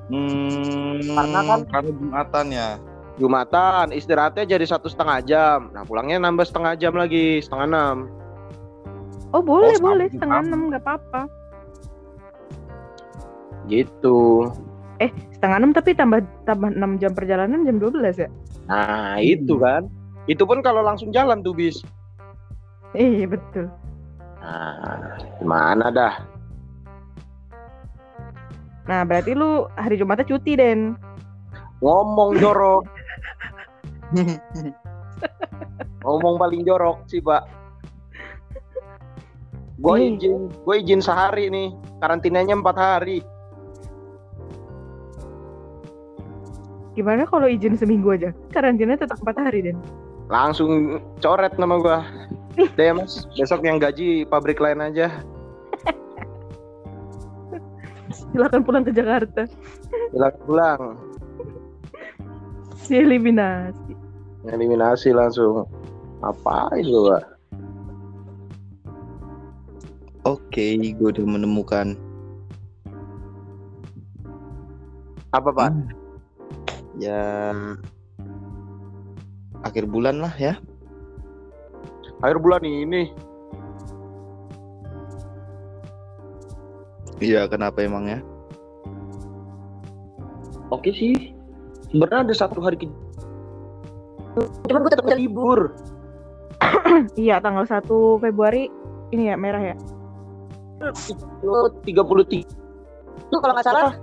[0.06, 2.70] Hmm, Karena kan- karena Jumatan ya.
[3.16, 5.72] Jumatan, istirahatnya jadi satu setengah jam.
[5.72, 7.98] Nah, pulangnya nambah setengah jam lagi, setengah enam.
[9.32, 10.44] Oh, boleh, Oh, boleh setengah.
[10.44, 11.22] 6 nggak apa-apa.
[13.72, 14.52] Gitu.
[15.00, 18.30] Eh, setengah 6 tapi tambah tambah 6 jam perjalanan jam 12 ya?
[18.68, 19.88] Nah, itu kan.
[20.28, 21.84] Itu pun kalau langsung jalan tuh bis.
[22.96, 23.68] Iya, betul.
[24.40, 26.16] Nah, gimana dah?
[28.86, 30.94] Nah, berarti lu hari Jumatnya cuti, Den.
[31.82, 32.86] Ngomong jorok,
[36.06, 37.44] ngomong paling jorok sih, Pak.
[39.76, 40.16] Gue Ih.
[40.16, 41.76] izin, gue izin sehari nih.
[42.00, 43.20] Karantinanya empat hari.
[46.96, 48.32] Gimana kalau izin seminggu aja?
[48.56, 49.78] Karantina tetap 4 hari, Den.
[50.32, 52.00] Langsung coret nama gua.
[52.56, 55.12] Deh mas, besok yang gaji pabrik lain aja.
[58.32, 59.44] Silakan pulang ke Jakarta.
[60.16, 60.82] Bilang pulang.
[62.90, 63.94] Eliminasi.
[64.50, 65.66] Eliminasi langsung.
[66.22, 67.24] Apa itu, Pak?
[70.26, 71.94] Oke, gue udah menemukan.
[75.36, 75.70] Apa, Pak?
[75.70, 75.90] Hmm.
[76.96, 77.52] Ya
[79.66, 80.56] akhir bulan lah ya.
[82.24, 83.12] Akhir bulan ini.
[87.20, 88.24] Iya, kenapa emangnya?
[90.72, 91.35] Oke sih.
[91.96, 92.92] Sebenarnya ada satu hari ke...
[94.68, 95.72] Cuman gue tetap libur.
[97.16, 97.88] Iya, tanggal 1
[98.20, 98.68] Februari
[99.16, 99.76] ini ya merah ya.
[101.48, 102.44] Oh, 33.
[103.32, 103.96] Lu kalau nggak salah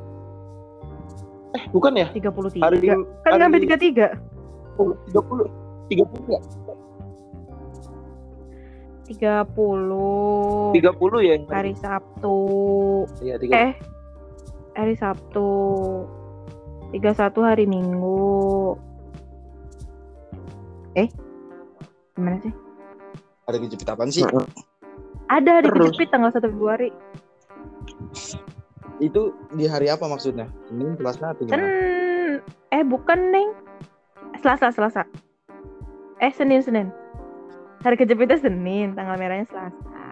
[1.53, 2.09] Eh, bukan ya?
[2.17, 2.65] 33.
[2.65, 4.17] Hari kan hari- sampai 33.
[5.13, 5.53] 30.
[5.93, 6.41] 30 ya?
[9.05, 11.37] 30 30 ya?
[11.53, 12.37] hari Sabtu.
[13.21, 13.53] Iya, 30.
[13.53, 13.73] Eh,
[14.73, 15.49] hari Sabtu.
[16.93, 18.77] 31 hari Minggu.
[20.93, 21.09] Eh,
[22.13, 22.53] gimana sih?
[23.49, 24.23] Ada kejepit apaan sih?
[25.33, 25.97] Ada hari Terus.
[25.97, 26.93] kejepit tanggal 1 Februari.
[29.01, 30.47] Itu di hari apa maksudnya?
[30.69, 32.45] Senin kelasnya atau Kan gimana?
[32.71, 33.51] eh bukan, Neng.
[34.39, 35.03] Selasa, Selasa.
[36.21, 36.93] Eh, Senin, Senin.
[37.83, 40.05] Hari kejepitnya Senin, tanggal merahnya Selasa.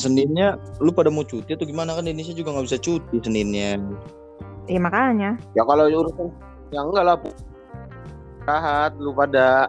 [0.00, 3.76] Seninnya lu pada mau cuti atau gimana kan di Indonesia juga nggak bisa cuti Seninnya.
[4.64, 5.36] Iya makanya.
[5.52, 6.32] Ya kalau urusan
[6.72, 7.16] ya enggak lah.
[7.20, 7.28] Bu.
[8.40, 9.68] Istirahat lu pada.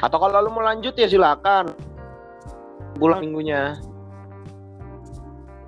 [0.00, 1.76] Atau kalau lu mau lanjut ya silakan.
[2.96, 3.76] Pulang minggunya.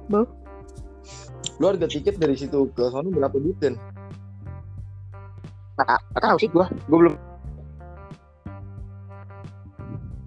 [0.08, 3.76] Lu harga tiket dari situ ke sana berapa duit Den?
[5.76, 6.72] Enggak tahu sih gua.
[6.88, 7.14] Gua belum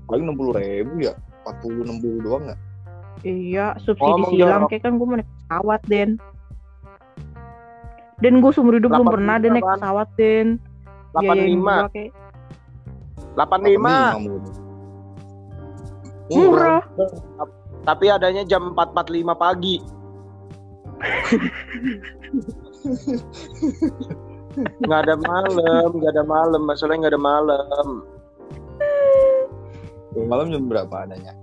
[0.05, 2.57] Paling enam puluh ribu ya, empat puluh enam puluh doang nggak?
[3.21, 6.17] Iya, subsidi Ngomong silang kayak kan gue mau naik pesawat, Den.
[8.21, 10.47] Den gue seumur hidup belum 85, pernah Den naik pesawat, Den.
[11.15, 11.69] Biayain 85.
[11.69, 12.11] gua kayak
[13.37, 13.77] 85.
[16.33, 16.81] murah.
[16.81, 16.81] murah.
[17.85, 19.77] Tapi adanya jam 4.45 pagi.
[24.85, 27.87] nggak ada malam, nggak ada malam, masalahnya nggak ada malam.
[30.17, 31.35] Malam jam berapa adanya?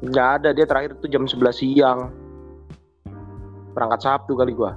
[0.00, 2.08] Nggak ada, dia terakhir tuh jam 11 siang.
[3.72, 4.72] Berangkat Sabtu kali gua.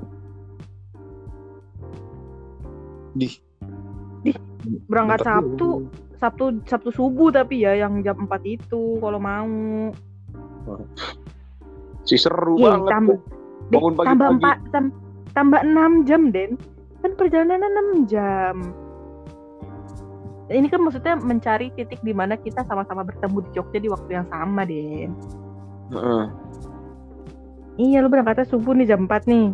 [3.14, 3.28] Di.
[4.86, 5.88] Berangkat Bentar Sabtu, dulu.
[6.16, 9.90] Sabtu Sabtu subuh tapi ya yang jam 4 itu kalau mau.
[12.04, 12.92] Si seru Iya, banget.
[12.92, 13.20] tambah tuh.
[13.62, 14.36] Deh, Bangun tambah pagi-pagi.
[14.36, 14.96] empat tam-
[15.32, 16.52] tambah enam jam Den
[17.00, 18.56] kan perjalanan enam jam
[20.52, 24.28] ini kan maksudnya mencari titik di mana kita sama-sama bertemu di Jogja di waktu yang
[24.28, 25.12] sama Den
[25.92, 26.24] Heeh.
[27.80, 29.48] iya lu berangkatnya subuh nih jam 4 nih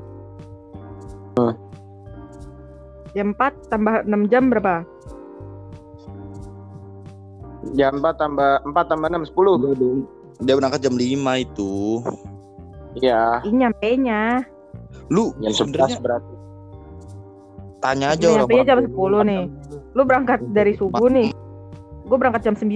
[1.37, 1.53] Hmm.
[3.13, 4.81] jam 4 tambah 6 jam berapa
[7.75, 9.59] Jam 4 tambah 4 tambah 6 10.
[9.59, 10.07] Udah dong.
[10.39, 11.03] Dia berangkat jam 5
[11.35, 11.99] itu.
[12.95, 13.43] Iya.
[13.43, 14.39] Ih, nyampe nya
[15.11, 16.33] Lu Jam 11 sebenarnya berarti.
[17.77, 19.43] tanya aja Lu orang nyampenya jam 10 nih.
[19.97, 21.33] Lu berangkat dari subuh nih
[22.05, 22.69] gue berangkat jam 9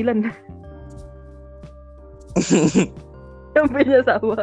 [3.54, 4.42] nyampe nya sama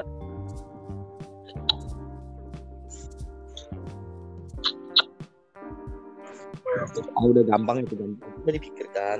[7.18, 8.30] Ah, udah gampang itu gampang.
[8.46, 9.18] Udah dipikirkan.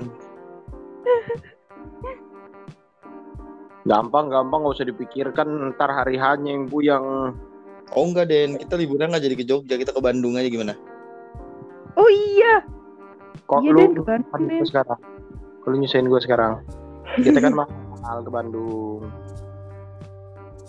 [3.83, 7.35] Gampang gampang gak usah dipikirkan ntar hari hanya yang buyang.
[7.93, 10.79] Oh enggak Den, kita liburan nggak jadi ke Jogja, kita ke Bandung aja gimana?
[11.99, 12.63] oh iya
[13.45, 14.21] Kok iya lu ke Bandung, kan
[14.63, 14.99] sekarang?
[15.59, 16.53] Kalau nyusahin gue sekarang.
[17.25, 19.01] Kita kan mahal ke Bandung.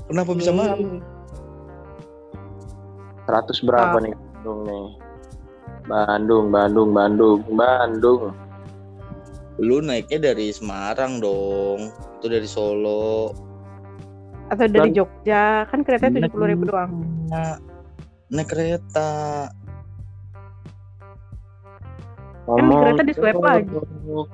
[0.07, 1.01] Kenapa bisa mahal?
[3.25, 4.03] 100 berapa Ah.
[4.03, 4.87] nih ke Bandung nih?
[5.83, 8.23] Bandung, Bandung, Bandung, Bandung.
[9.59, 13.31] Lu naiknya dari Semarang dong, itu dari Solo.
[14.51, 17.55] atau dari Jogja kan keretanya tujuh puluh ribu doang Nah,
[18.27, 19.47] naik kereta.
[22.51, 23.77] Kan di kereta di swab lagi.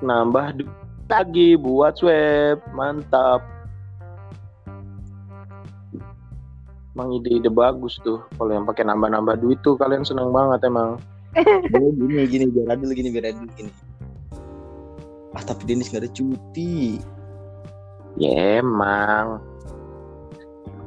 [0.00, 0.72] Nambah duit
[1.10, 2.58] lagi buat swab.
[2.72, 3.44] Mantap.
[6.96, 8.24] Emang ide-ide bagus tuh.
[8.40, 10.96] Kalau yang pakai nambah-nambah duit tuh kalian seneng banget emang.
[11.76, 13.68] Oh, gini gini biar adil gini biar adil gini.
[15.36, 16.96] Ah tapi Denis nggak ada cuti.
[18.16, 19.44] Ya emang.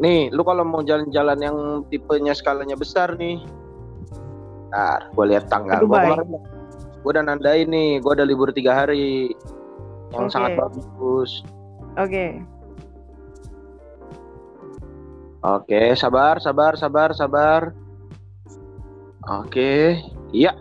[0.01, 1.57] Nih, lu kalau mau jalan-jalan yang
[1.93, 3.45] tipenya skalanya besar nih.
[4.73, 5.85] Ntar, gue lihat tanggal.
[5.85, 6.58] Ke
[6.99, 9.31] Gue udah nandain nih, gue udah libur tiga hari.
[10.11, 10.33] Yang Oke.
[10.33, 11.31] sangat bagus.
[11.99, 12.25] oke
[15.39, 17.61] Oke, sabar, sabar, sabar, sabar.
[19.29, 20.01] Oke,
[20.35, 20.51] iya.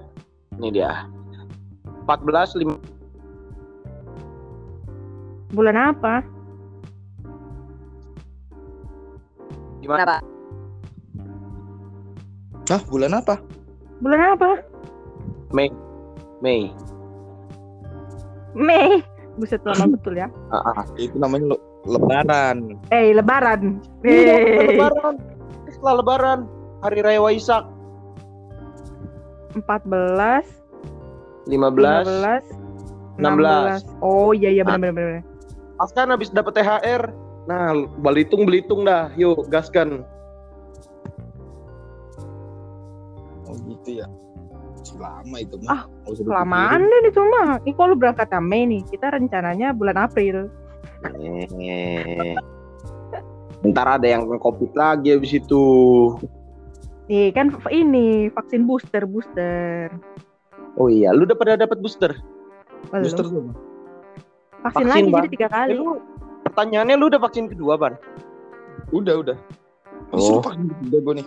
[0.54, 1.08] Ini dia.
[2.08, 2.80] 14 lima
[5.52, 6.24] bulan apa
[9.80, 9.98] gimana?
[10.04, 10.18] Kenapa?
[12.68, 13.36] Hah bulan apa?
[13.98, 14.50] bulan apa
[15.50, 15.72] Mei.
[16.38, 16.70] Mei.
[18.54, 19.02] Mei
[19.34, 20.84] buset lama betul ya Ah, ah.
[20.94, 22.74] Itu namanya le- Lebaran.
[22.90, 25.14] eh lebaran Iya, eh lebaran.
[25.68, 26.38] Setelah lebaran,
[26.80, 27.64] hari raya Waisak.
[29.56, 30.44] 14
[31.46, 31.48] 15.
[31.48, 32.44] 15
[33.18, 35.24] 16 oh iya iya benar benar benar
[35.78, 37.06] Askan habis dapat THR.
[37.46, 39.14] Nah, belitung belitung dah.
[39.14, 40.02] Yuk, gaskan.
[43.46, 44.06] Oh gitu ya.
[44.94, 46.10] Lama itu Ah, mah.
[46.10, 50.48] Usah kelamaan deh itu mah ini kalau berangkat Mei nih kita rencananya bulan April
[51.14, 52.34] Eh.
[53.60, 55.62] Ntar ada yang covid lagi habis itu.
[57.06, 59.88] nih kan ini vaksin booster booster
[60.76, 62.12] Oh iya, lu udah pada dapat booster?
[62.88, 63.02] Belum.
[63.02, 63.50] Booster tuh.
[64.60, 65.18] vaksin, vaksin, lagi Bang.
[65.18, 65.98] jadi tiga Eh, kali lu,
[66.44, 67.94] pertanyaannya lu udah vaksin kedua, Ban?
[68.90, 69.36] Udah udah.
[70.10, 70.38] Oh.
[70.38, 71.26] Pakai udah gue nih.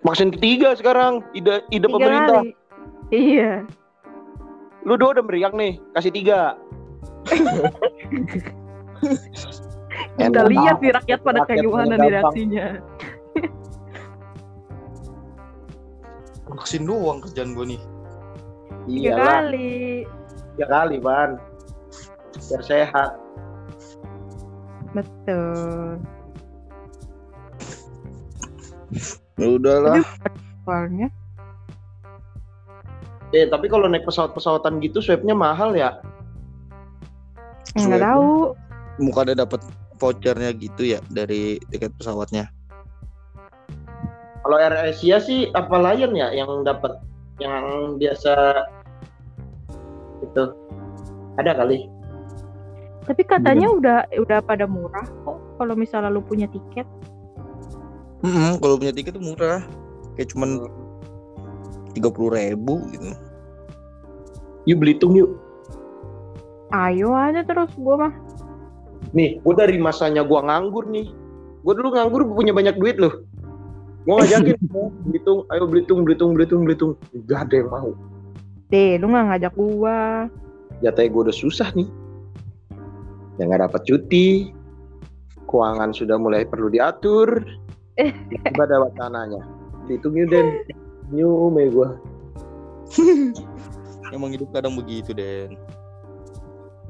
[0.00, 1.22] Vaksin ketiga sekarang.
[1.32, 2.40] Ide ide tiga pemerintah.
[2.42, 2.56] kali
[3.10, 3.66] iya
[4.80, 6.56] Lu dua udah meriang nih, kasih tiga.
[10.16, 12.66] kita lihat nih rakyat pada kayak gimana nih reaksinya
[16.50, 17.82] Vaksin doang kerjaan gue nih.
[18.88, 20.08] tiga Iyalah, kali
[20.56, 21.30] tiga kali, Ban.
[22.48, 23.20] Biar sehat.
[24.90, 26.02] betul
[29.40, 30.04] Ya udahlah.
[30.68, 31.08] soalnya
[33.30, 36.02] Eh, tapi kalau naik pesawat-pesawatan gitu swabnya mahal ya?
[37.78, 38.10] nggak Swab.
[38.10, 38.28] tahu
[39.00, 39.62] Muka ada dapat
[40.02, 42.50] vouchernya gitu ya dari tiket pesawatnya.
[44.42, 46.98] Kalau Air Asia sih apa Lion ya yang dapat
[47.38, 48.66] yang biasa
[50.20, 50.42] itu
[51.38, 51.86] ada kali.
[53.08, 56.84] tapi katanya udah udah pada murah kok kalau misalnya lu punya tiket
[58.20, 59.64] Hmm, kalau punya tiket tuh murah.
[60.16, 60.68] Kayak cuman
[61.96, 63.10] tiga puluh ribu gitu.
[64.68, 65.30] Yuk Belitung yuk.
[66.70, 68.14] ayo aja terus gua mah
[69.10, 71.10] Nih, gua dari masanya gua nganggur nih.
[71.66, 73.24] Gua dulu nganggur punya banyak duit loh.
[74.06, 74.54] Gua ngajakin
[75.08, 76.92] Belitung, ayo Belitung, Belitung, Belitung, Belitung.
[77.26, 77.90] Gak ada yang mau.
[78.70, 80.30] deh lu nggak ngajak gua
[80.78, 81.88] Jatahnya gua udah susah nih.
[83.42, 84.28] Yang nggak dapat cuti.
[85.50, 87.42] Keuangan sudah mulai perlu diatur.
[87.98, 89.42] Tiba ada wacananya.
[89.90, 90.62] Dihitung yuk Den.
[91.10, 91.88] New me gue.
[94.14, 95.54] Emang hidup kadang begitu, Den.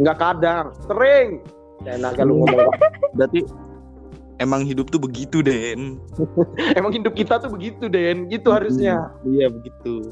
[0.01, 1.45] Nggak kadang, sering.
[1.85, 2.73] Enak lu ngomong.
[3.17, 3.45] Berarti
[4.41, 6.01] emang hidup tuh begitu, Den.
[6.79, 8.29] Emang hidup kita tuh begitu Den.
[8.33, 9.13] Gitu harusnya.
[9.29, 10.09] Iya, begitu.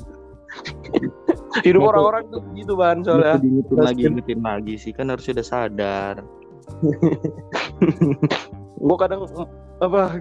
[1.64, 3.40] Hidup orang-orang tuh begitu ban soalnya.
[3.40, 6.16] Diingetin lagi, ingetin lagi sih kan harusnya udah sadar.
[8.78, 9.24] gue kadang
[9.80, 10.20] apa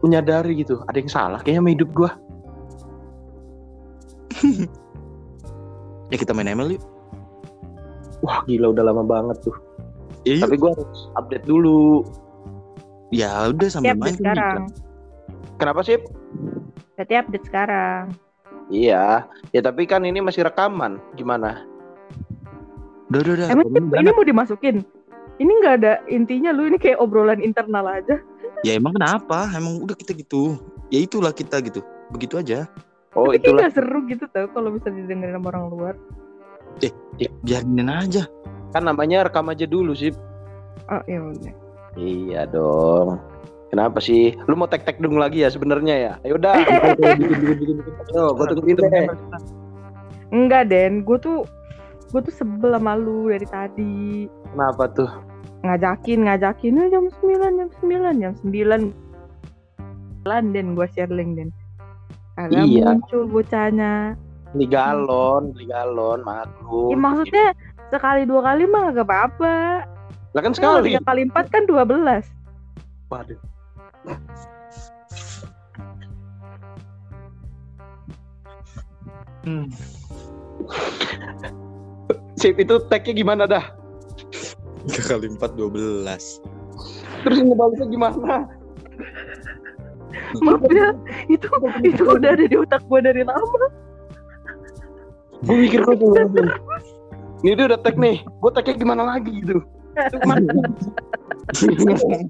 [0.00, 2.10] menyadari gitu ada yang salah kayaknya sama hidup gue
[6.08, 6.84] Ya kita main ML yuk.
[8.18, 9.54] wah gila udah lama banget tuh
[10.26, 12.02] Iya, tapi gue harus update dulu
[13.08, 14.62] ya udah sambil main update kan sekarang.
[15.56, 15.96] kenapa sih
[16.94, 18.02] Berarti update sekarang.
[18.68, 21.62] iya ya tapi kan ini masih rekaman gimana
[23.08, 23.46] Udah, udah, udah.
[23.48, 24.84] Emang ini mau dimasukin?
[25.40, 28.20] Ini nggak ada intinya lu ini kayak obrolan internal aja.
[28.66, 29.46] Ya emang kenapa?
[29.54, 30.58] Emang udah kita gitu.
[30.90, 31.84] Ya itulah kita gitu.
[32.10, 32.66] Begitu aja.
[33.16, 35.94] oh itulah nggak seru gitu tau kalau bisa didengerin sama orang luar.
[37.42, 38.24] Biarin aja.
[38.68, 40.12] kan namanya rekam aja dulu sih
[40.92, 41.52] Oh iya udah.
[41.96, 43.16] iya dong
[43.68, 44.32] Kenapa sih?
[44.48, 46.12] Lu mau tek-tek dong lagi ya sebenarnya ya?
[46.24, 46.56] Ayo udah.
[48.16, 49.04] Yo, gua tungguin deh.
[50.32, 51.44] Enggak Den, gue tuh
[52.08, 54.24] gue tuh sebel sama lu dari tadi.
[54.56, 55.12] Kenapa tuh?
[55.58, 58.82] Ngajakin, ngajakin "Eh, jam 9, jam 9, jam 9.
[60.22, 61.50] Lan Den gue share link Den.
[62.34, 62.94] Kagak Iya.
[62.94, 64.14] muncul bocahnya.
[64.54, 66.88] Beli galon, beli galon, maklum.
[66.88, 67.46] Ya, maksudnya
[67.88, 69.56] sekali dua kali mah gak apa-apa.
[70.32, 70.94] Lah kan Kalau sekali.
[70.94, 72.24] tiga kali empat kan 12
[73.08, 73.40] Waduh.
[79.44, 79.66] Hmm.
[82.38, 83.64] Sip itu tagnya gimana dah?
[84.88, 86.04] 3 kali 4 12.
[87.24, 88.48] Terus ngebalasnya gimana?
[90.44, 90.92] Maaf ya,
[91.28, 91.48] itu
[91.84, 93.64] itu udah ada di otak gue dari lama.
[95.44, 96.12] Gue mikir gue tuh.
[97.44, 98.24] Ini dia udah tag nih.
[98.24, 99.62] Gue tagnya gimana lagi gitu.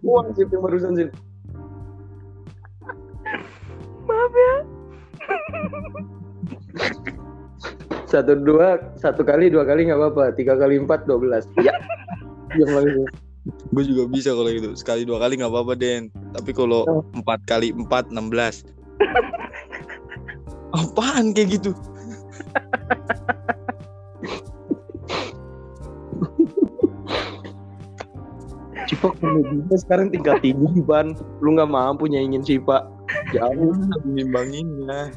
[0.04, 1.08] Uang sih yang barusan sih.
[4.04, 4.54] Maaf ya.
[8.08, 10.32] Satu dua, satu kali dua kali nggak apa-apa.
[10.32, 11.44] Tiga kali empat dua belas.
[11.60, 11.76] Ya.
[12.56, 13.02] Yang lagi.
[13.72, 14.68] Gue juga bisa kalau gitu.
[14.76, 16.12] Sekali dua kali nggak apa-apa, Den.
[16.36, 17.02] Tapi kalau Oh.
[17.16, 18.64] empat kali empat 16.
[20.72, 21.72] Apaan kayak gitu?
[28.88, 31.12] Cipa kalau bisa sekarang tingkat tinggi ban.
[31.44, 32.88] Lu nggak mampu nyaingin Cipa.
[33.36, 33.76] Jauh.
[34.08, 35.12] Nimbanginnya.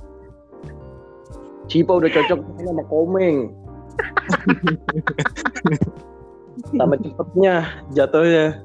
[1.71, 3.55] Cipa udah cocok sama Komeng.
[6.75, 7.55] sama cepetnya
[7.91, 8.63] jatuhnya.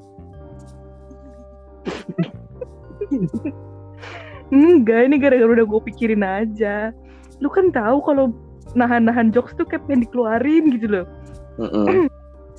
[4.47, 6.95] Enggak, ini gara-gara udah gue pikirin aja.
[7.43, 8.31] Lu kan tahu kalau
[8.75, 11.05] nahan-nahan jokes tuh kayak pengen dikeluarin gitu loh.
[11.59, 12.07] Mm-mm.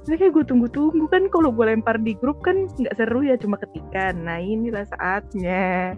[0.09, 3.61] Jadi kayak gue tunggu-tunggu kan kalau gue lempar di grup kan nggak seru ya cuma
[3.61, 4.25] ketikan.
[4.25, 5.93] Nah inilah saatnya.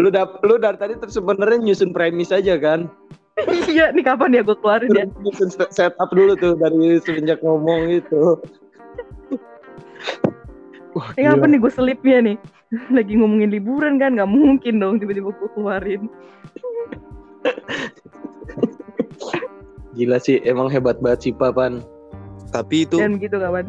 [0.00, 2.88] lu dap lu dari tadi terus sebenarnya nyusun premis aja kan?
[3.70, 5.06] iya nih kapan ya gue keluarin ya?
[5.32, 8.36] Set- setup dulu tuh dari semenjak ngomong itu.
[10.92, 11.34] Wah, Eh gila.
[11.34, 12.36] apa nih gue selipnya nih?
[12.96, 16.02] Lagi ngomongin liburan kan nggak mungkin dong tiba-tiba gue keluarin.
[19.92, 21.80] Gila sih, emang hebat banget sih Papan.
[22.48, 23.68] Tapi itu Dan gitu kawan.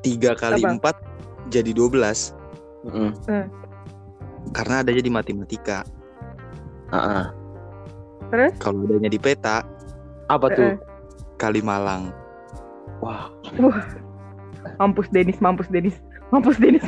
[0.00, 0.70] tiga kali Apa?
[0.72, 0.96] empat
[1.46, 2.32] jadi 12
[2.88, 3.44] Heeh.
[4.50, 5.82] karena adanya di matematika.
[6.88, 7.30] Ah,
[8.32, 8.52] Terus?
[8.60, 9.64] Kalau adanya di peta
[10.28, 10.72] Apa tuh?
[10.72, 10.76] Eh,
[11.36, 12.08] kali Malang.
[13.04, 13.28] Wah,
[14.80, 15.96] Mampus Denis, mampus Denis,
[16.32, 16.84] mampus Denis.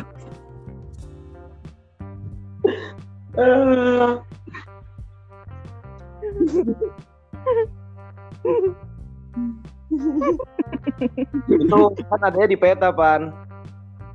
[11.46, 13.30] itu kan adanya di peta Pan.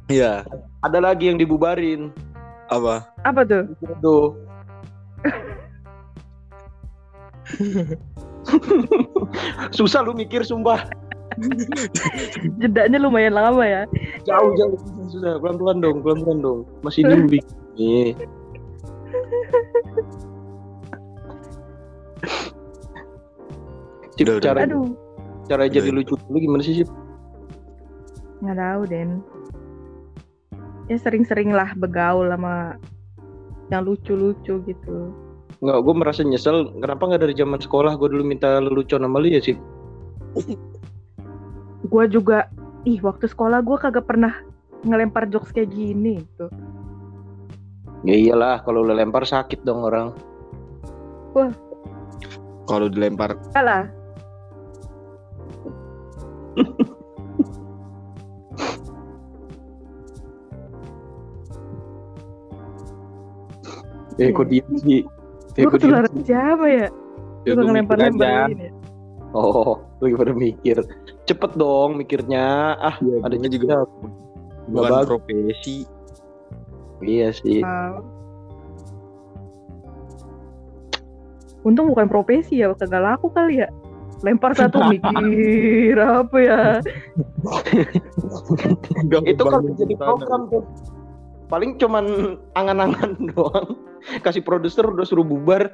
[0.09, 0.43] Iya.
[0.81, 2.09] Ada lagi yang dibubarin.
[2.67, 3.05] Apa?
[3.23, 3.63] Apa tuh?
[4.01, 4.50] Tuh.
[9.77, 10.83] Susah lu mikir sumpah.
[12.59, 13.83] Jedanya lumayan lama ya.
[14.27, 14.75] Jauh jauh
[15.09, 15.39] susah.
[15.39, 16.59] Pelan-pelan dong, pelan-pelan dong.
[16.83, 17.43] Masih dulu nih.
[24.19, 24.91] Cip, Udah, cara Aduh,
[25.47, 26.89] cara jadi lucu dulu gimana sih, Cip?
[28.41, 29.09] nggak tahu Den.
[30.89, 32.75] Ya sering-sering lah begaul sama
[33.69, 34.97] yang lucu-lucu gitu.
[35.61, 36.73] Nggak, gue merasa nyesel.
[36.81, 39.61] Kenapa nggak dari zaman sekolah gue dulu minta lelucon sama lu ya, Cip?
[41.91, 42.47] Gua juga,
[42.87, 44.31] ih waktu sekolah gua kagak pernah
[44.87, 46.47] ngelempar jokes kayak gini gitu.
[48.07, 50.15] Ya iyalah kalau lu lempar sakit dong orang.
[52.65, 53.91] Kalau dilempar Kalah.
[64.15, 65.01] Eh kok diem sih?
[65.51, 66.87] Diem ketularan siapa ya?
[67.43, 68.49] ya Suka gua ngelempar-lempar aja.
[68.49, 68.67] gini.
[69.31, 70.77] Oh, lagi pada mikir.
[71.23, 72.75] Cepet dong mikirnya.
[72.77, 73.75] Ah, Iya, ada gua juga.
[74.67, 75.07] bukan bagus.
[75.07, 75.77] profesi.
[77.01, 77.59] Iya sih.
[77.59, 78.05] Wow.
[81.61, 83.69] Untung bukan profesi ya, kagak laku kali ya.
[84.21, 86.61] Lempar satu mikir apa ya?
[89.23, 90.61] Itu kalau jadi program tuh
[91.51, 93.75] paling cuman angan-angan doang.
[94.23, 95.67] Kasih produser udah suruh bubar.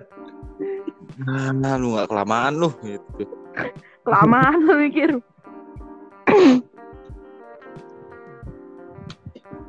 [1.23, 3.23] Nah, lu gak kelamaan lu gitu.
[4.03, 5.09] Kelamaan lo mikir.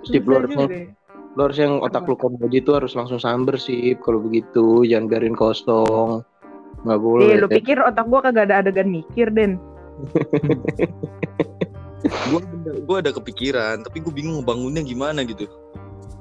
[0.09, 0.52] Sip, lu harus,
[1.36, 5.36] lu harus yang otak lu komedi itu harus langsung samber sih kalau begitu jangan biarin
[5.36, 6.24] kosong
[6.82, 9.61] nggak boleh Eh, lu pikir otak gua kagak ada adegan mikir, Den?
[12.30, 15.50] Gua ada, gua ada kepikiran, tapi gua bingung ngebangunnya gimana gitu.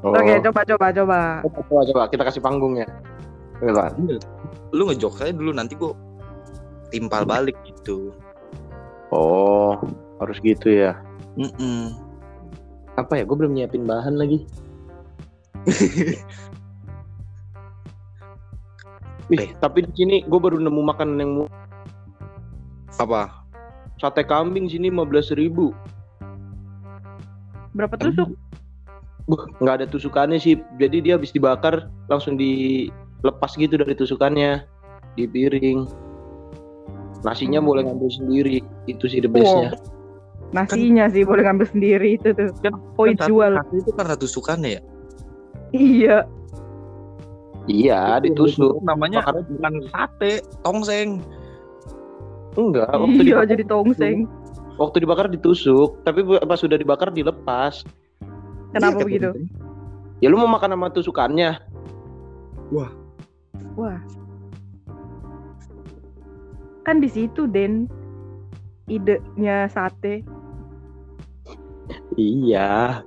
[0.06, 0.14] Oh.
[0.14, 1.20] Oke, coba coba coba.
[1.46, 2.88] coba, coba coba kita kasih panggung ya
[3.58, 3.90] Coba.
[4.70, 5.98] Lu ngejok saya dulu nanti gua
[6.90, 8.14] timpal balik gitu.
[9.12, 9.76] oh
[10.20, 10.96] harus gitu ya
[11.40, 11.96] Mm-mm.
[12.96, 14.44] apa ya gue belum nyiapin bahan lagi
[19.28, 21.52] Wih, tapi di sini gue baru nemu makanan yang mu-
[22.96, 23.44] Apa?
[24.00, 25.76] sate kambing sini 15.000 ribu.
[27.76, 28.32] Berapa tusuk?
[29.28, 30.56] Nggak ada tusukannya sih.
[30.80, 34.64] Jadi dia habis dibakar langsung dilepas gitu dari tusukannya
[35.14, 35.84] di piring.
[37.22, 37.68] Nasinya Hmm.
[37.68, 38.58] boleh ngambil sendiri.
[38.86, 39.76] Itu sih the bestnya.
[40.56, 42.48] Nasinya sih boleh ngambil sendiri itu tuh.
[42.96, 43.52] Poin Kan jual.
[43.74, 44.82] itu karena tusukannya ya.
[45.76, 46.18] Iya.
[47.68, 48.80] Iya, ditusuk.
[48.80, 51.20] Namanya Bakarnya bukan sate, tongseng.
[52.56, 52.88] enggak.
[52.90, 54.18] Waktu Iya dibakar, jadi tongseng.
[54.80, 57.84] waktu dibakar ditusuk, tapi pas sudah dibakar dilepas.
[58.76, 59.30] Kenapa Iya, begitu?
[60.20, 61.62] Ya lu mau makan sama tusukannya?
[62.74, 62.92] Wah.
[66.84, 67.88] Kan di situ, Den.
[68.88, 70.24] Idenya sate.
[72.16, 73.04] Iya.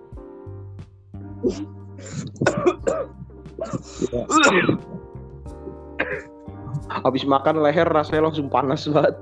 [6.91, 9.17] Habis makan leher rasanya langsung panas banget.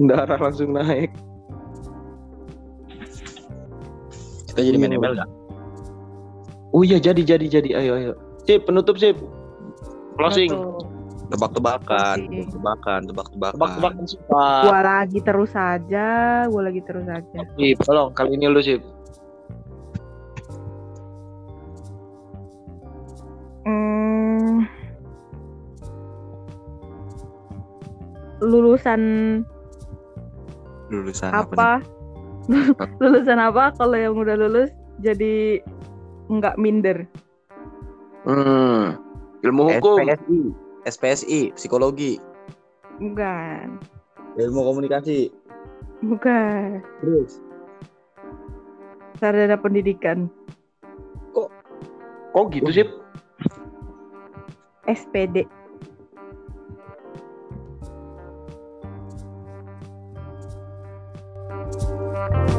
[0.00, 1.12] Darah langsung naik.
[4.56, 5.00] Kita jadi main Iya.
[5.04, 5.30] ML gak?
[6.72, 8.12] Oh iya jadi jadi jadi ayo ayo.
[8.48, 9.20] Sip penutup sip.
[10.16, 10.48] Closing.
[11.28, 13.52] Tebak-tebakan, tebak-tebakan, tebak-tebakan.
[13.60, 14.60] Tebak-tebakan sih Pak.
[14.64, 16.06] Gua lagi terus saja,
[16.48, 17.38] gua lagi terus saja.
[17.52, 18.80] Sip, tolong kali ini lu sip.
[23.66, 24.62] Hmm,
[28.40, 29.02] lulusan
[30.86, 31.82] Lulusan apa?
[31.82, 31.95] nih?
[33.02, 34.70] lulusan apa kalau yang udah lulus
[35.02, 35.60] jadi
[36.30, 37.06] nggak minder?
[38.26, 38.98] Hmm.
[39.46, 40.02] Ilmu hukum.
[40.02, 40.40] SPSI,
[40.86, 42.18] SPSI, psikologi,
[42.98, 43.76] Bukan,
[44.40, 45.30] ilmu komunikasi.
[46.02, 46.82] bukan.
[47.04, 47.38] Terus
[49.16, 50.28] Sarjana pendidikan,
[52.36, 52.88] Kok gitu sip?
[54.84, 55.48] SPD.
[62.32, 62.55] you